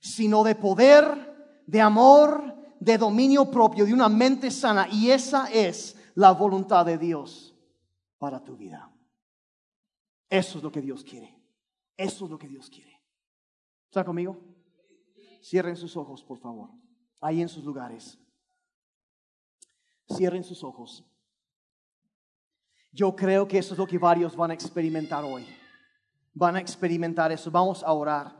[0.00, 4.88] sino de poder, de amor, de dominio propio, de una mente sana.
[4.90, 7.54] Y esa es la voluntad de Dios
[8.18, 8.92] para tu vida.
[10.28, 11.40] Eso es lo que Dios quiere.
[11.96, 13.00] Eso es lo que Dios quiere.
[13.84, 14.36] ¿Está conmigo?
[15.40, 16.85] Cierren sus ojos, por favor
[17.20, 18.18] ahí en sus lugares.
[20.14, 21.04] Cierren sus ojos.
[22.92, 25.46] Yo creo que eso es lo que varios van a experimentar hoy.
[26.32, 27.50] Van a experimentar eso.
[27.50, 28.34] Vamos a orar.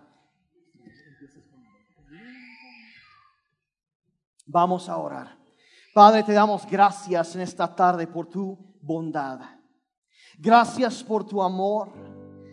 [4.46, 5.36] Vamos a orar.
[5.92, 9.40] Padre, te damos gracias en esta tarde por tu bondad.
[10.38, 11.92] Gracias por tu amor,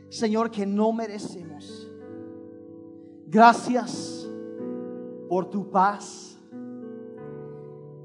[0.09, 1.87] Señor, que no merecemos.
[3.27, 4.22] Gracias
[5.27, 6.37] por tu paz.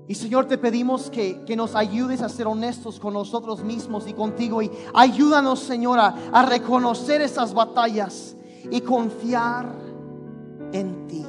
[0.09, 4.63] Y Señor, te pedimos que, nos ayudes a ser honestos con nosotros mismos y contigo.
[4.63, 8.35] Y ayúdanos, Señora, a reconocer esas batallas
[8.71, 9.71] y confiar
[10.73, 11.27] en ti.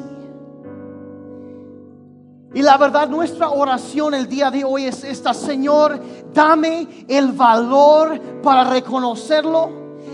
[2.54, 6.00] Y la verdad, nuestra oración el día de hoy es esta, Señor,
[6.34, 9.70] dame el valor para reconocerlo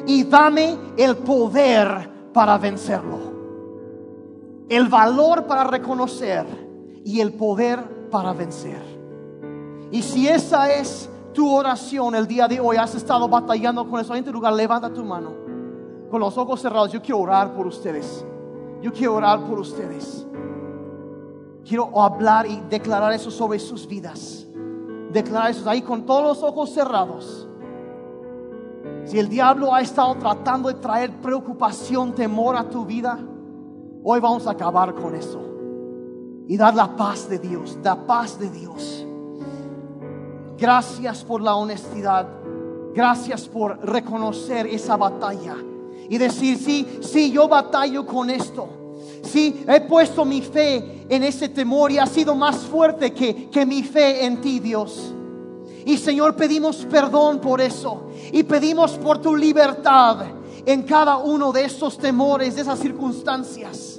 [0.07, 3.34] y dame el poder para vencerlo
[4.69, 6.45] el valor para reconocer
[7.03, 8.81] y el poder para vencer.
[9.91, 14.15] Y si esa es tu oración el día de hoy, has estado batallando con eso
[14.15, 15.31] en tu lugar, levanta tu mano.
[16.09, 18.25] Con los ojos cerrados, yo quiero orar por ustedes.
[18.81, 20.25] Yo quiero orar por ustedes.
[21.67, 24.45] Quiero hablar y declarar eso sobre sus vidas.
[25.11, 27.47] Declarar eso ahí con todos los ojos cerrados.
[29.05, 33.19] Si el diablo ha estado tratando de traer preocupación, temor a tu vida,
[34.07, 35.41] Hoy vamos a acabar con eso
[36.47, 39.03] y dar la paz de Dios, la paz de Dios.
[40.59, 42.27] Gracias por la honestidad.
[42.93, 45.55] Gracias por reconocer esa batalla
[46.07, 48.69] y decir, sí, sí, yo batallo con esto.
[49.23, 53.65] Sí, he puesto mi fe en ese temor y ha sido más fuerte que, que
[53.65, 55.15] mi fe en ti, Dios.
[55.83, 58.03] Y Señor, pedimos perdón por eso.
[58.31, 60.27] Y pedimos por tu libertad
[60.65, 63.94] en cada uno de esos temores, de esas circunstancias.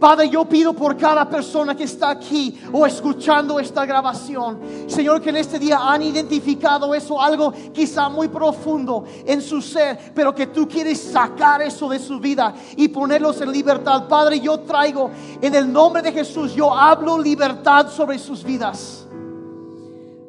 [0.00, 5.28] Padre, yo pido por cada persona que está aquí o escuchando esta grabación, Señor, que
[5.28, 10.46] en este día han identificado eso, algo quizá muy profundo en su ser, pero que
[10.46, 14.08] tú quieres sacar eso de su vida y ponerlos en libertad.
[14.08, 19.06] Padre, yo traigo en el nombre de Jesús, yo hablo libertad sobre sus vidas.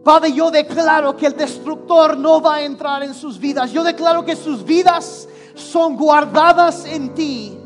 [0.04, 3.72] Padre, yo declaro que el destructor no va a entrar en sus vidas.
[3.72, 7.61] Yo declaro que sus vidas son guardadas en ti.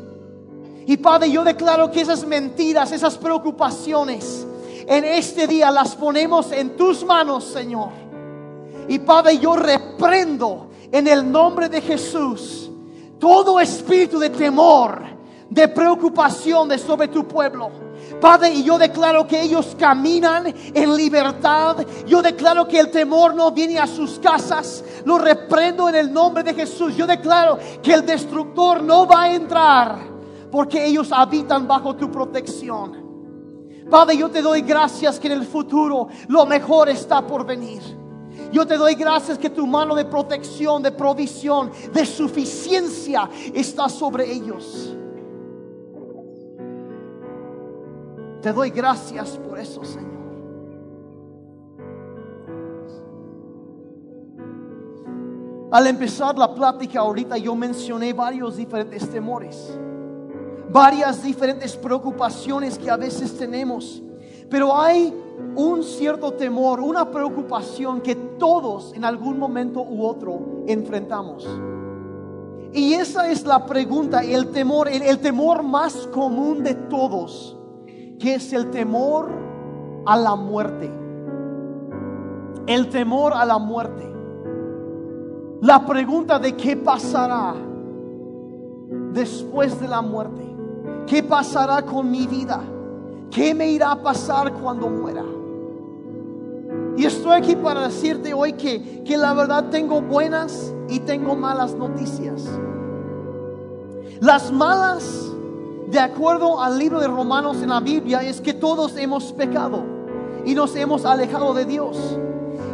[0.86, 4.46] Y Padre, yo declaro que esas mentiras, esas preocupaciones,
[4.86, 7.88] en este día las ponemos en tus manos, Señor.
[8.86, 12.70] Y Padre, yo reprendo en el nombre de Jesús
[13.18, 15.02] todo espíritu de temor,
[15.50, 17.68] de preocupación de sobre tu pueblo.
[18.20, 21.84] Padre, y yo declaro que ellos caminan en libertad.
[22.06, 24.84] Yo declaro que el temor no viene a sus casas.
[25.04, 26.94] Lo reprendo en el nombre de Jesús.
[26.94, 30.15] Yo declaro que el destructor no va a entrar
[30.56, 33.84] porque ellos habitan bajo tu protección.
[33.90, 37.82] Padre, yo te doy gracias que en el futuro lo mejor está por venir.
[38.52, 44.32] Yo te doy gracias que tu mano de protección, de provisión, de suficiencia está sobre
[44.32, 44.96] ellos.
[48.40, 50.16] Te doy gracias por eso, Señor.
[55.70, 59.78] Al empezar la plática ahorita yo mencioné varios diferentes temores
[60.76, 64.02] varias diferentes preocupaciones que a veces tenemos.
[64.50, 65.10] Pero hay
[65.54, 71.48] un cierto temor, una preocupación que todos en algún momento u otro enfrentamos.
[72.74, 77.56] Y esa es la pregunta, el temor, el, temor más común de todos,
[78.18, 79.30] que es el temor
[80.04, 80.92] a la muerte.
[82.66, 84.06] El temor a la muerte.
[85.62, 87.54] La pregunta de qué pasará
[89.14, 90.45] después de la muerte.
[91.06, 92.60] ¿Qué pasará con mi vida?
[93.30, 95.24] ¿Qué me irá a pasar cuando muera?
[96.96, 101.74] Y estoy aquí para decirte hoy que, que la verdad tengo buenas y tengo malas
[101.74, 102.42] noticias.
[104.20, 105.30] Las malas,
[105.88, 109.84] de acuerdo al libro de Romanos en la Biblia, es que todos hemos pecado
[110.44, 112.18] y nos hemos alejado de Dios.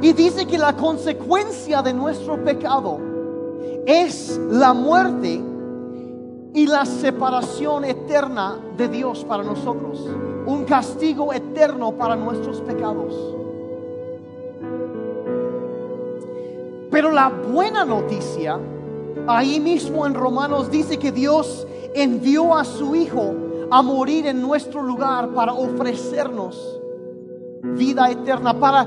[0.00, 2.98] Y dice que la consecuencia de nuestro pecado
[3.86, 5.42] es la muerte
[6.54, 10.06] y la separación eterna de Dios para nosotros.
[10.46, 13.14] Un castigo eterno para nuestros pecados.
[16.90, 18.58] Pero la buena noticia,
[19.26, 23.34] ahí mismo en Romanos dice que Dios envió a su Hijo
[23.70, 26.80] a morir en nuestro lugar para ofrecernos
[27.62, 28.86] vida eterna, para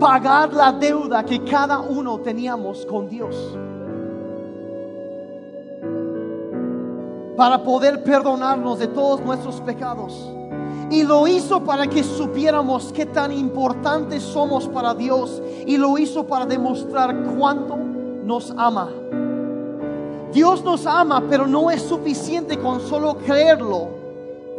[0.00, 3.56] pagar la deuda que cada uno teníamos con Dios.
[7.36, 10.30] Para poder perdonarnos de todos nuestros pecados.
[10.90, 15.42] Y lo hizo para que supiéramos qué tan importantes somos para Dios.
[15.66, 18.90] Y lo hizo para demostrar cuánto nos ama.
[20.32, 23.88] Dios nos ama, pero no es suficiente con solo creerlo.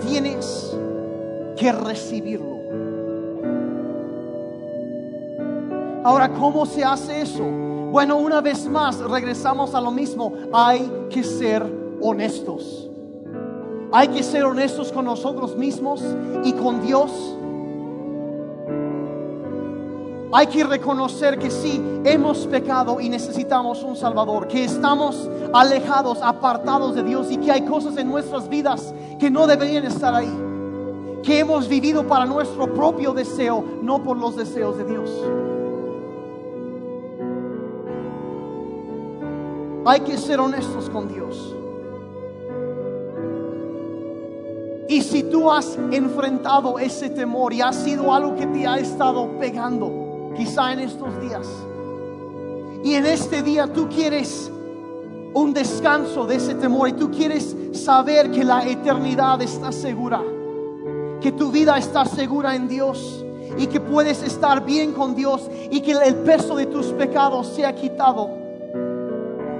[0.08, 0.76] Tienes
[1.56, 2.56] que recibirlo.
[6.04, 7.44] Ahora, ¿cómo se hace eso?
[7.92, 10.34] Bueno, una vez más, regresamos a lo mismo.
[10.54, 12.89] Hay que ser honestos.
[13.91, 16.03] Hay que ser honestos con nosotros mismos
[16.43, 17.12] y con Dios.
[20.32, 26.93] Hay que reconocer que sí, hemos pecado y necesitamos un Salvador, que estamos alejados, apartados
[26.93, 30.34] de Dios y que hay cosas en nuestras vidas que no deberían estar ahí,
[31.24, 35.10] que hemos vivido para nuestro propio deseo, no por los deseos de Dios.
[39.86, 41.56] Hay que ser honestos con Dios.
[44.88, 49.40] Y si tú has enfrentado ese temor y ha sido algo que te ha estado
[49.40, 51.48] pegando, quizá en estos días,
[52.84, 54.52] y en este día tú quieres
[55.34, 60.22] un descanso de ese temor y tú quieres saber que la eternidad está segura,
[61.20, 63.26] que tu vida está segura en Dios
[63.58, 67.74] y que puedes estar bien con Dios y que el peso de tus pecados sea
[67.74, 68.30] quitado.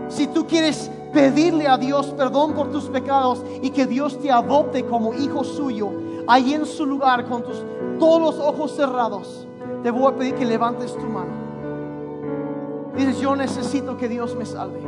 [0.08, 4.84] Si tú quieres pedirle a Dios perdón por tus pecados y que Dios te adopte
[4.86, 5.90] como hijo suyo,
[6.28, 7.64] ahí en su lugar con tus
[7.98, 9.48] todos los ojos cerrados,
[9.82, 11.32] te voy a pedir que levantes tu mano.
[12.98, 14.82] Dices, yo necesito que Dios me salve.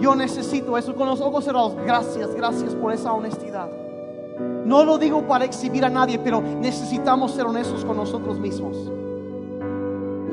[0.00, 1.74] Yo necesito eso con los ojos cerrados.
[1.84, 3.68] Gracias, gracias por esa honestidad.
[4.64, 8.90] No lo digo para exhibir a nadie, pero necesitamos ser honestos con nosotros mismos.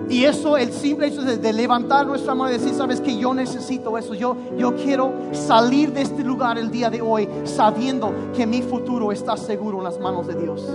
[0.09, 3.97] Y eso, el simple hecho de, levantar nuestra mano y decir, sabes que yo necesito
[3.97, 8.61] eso, yo, yo quiero salir de este lugar el día de hoy sabiendo que mi
[8.61, 10.67] futuro está seguro en las manos de Dios.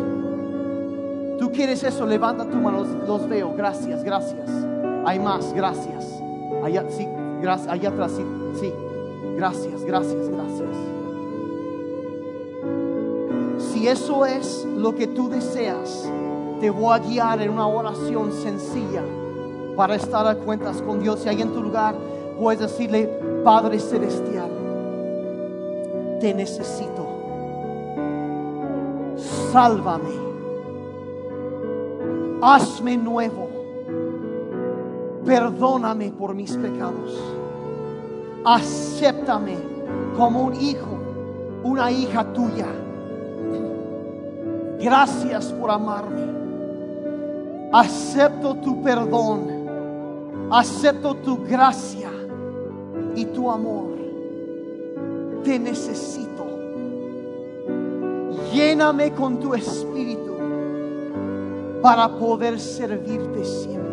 [1.38, 4.48] Tú quieres eso, levanta tu mano, los, los veo, gracias, gracias.
[5.04, 6.06] Hay más, gracias.
[6.64, 7.06] Allá, sí,
[7.42, 8.24] gracias, allá atrás, sí,
[8.58, 8.72] sí.
[9.36, 10.70] Gracias, gracias, gracias.
[13.58, 16.10] Si eso es lo que tú deseas,
[16.60, 19.02] te voy a guiar en una oración sencilla
[19.76, 21.20] para estar a cuentas con Dios.
[21.20, 21.94] Si hay en tu lugar,
[22.38, 23.06] puedes decirle,
[23.44, 24.50] Padre Celestial,
[26.20, 27.06] te necesito.
[29.52, 30.26] Sálvame.
[32.40, 33.48] Hazme nuevo.
[35.24, 37.20] Perdóname por mis pecados.
[38.44, 39.56] Acéptame
[40.16, 40.98] como un hijo,
[41.64, 42.68] una hija tuya.
[44.78, 46.45] Gracias por amarme.
[47.72, 49.66] Acepto tu perdón.
[50.50, 52.10] Acepto tu gracia
[53.14, 53.96] y tu amor.
[55.42, 56.26] Te necesito.
[58.52, 60.32] Lléname con tu espíritu
[61.82, 63.86] para poder servirte siempre.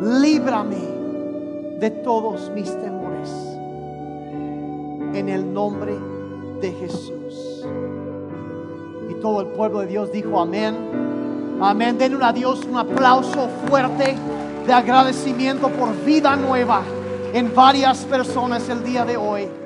[0.00, 3.30] Líbrame de todos mis temores.
[5.14, 5.94] En el nombre
[6.60, 7.64] de Jesús.
[9.08, 11.13] Y todo el pueblo de Dios dijo amén.
[11.60, 11.96] Amén.
[11.96, 14.16] Denle a Dios un aplauso fuerte
[14.66, 16.82] de agradecimiento por vida nueva
[17.32, 19.63] en varias personas el día de hoy.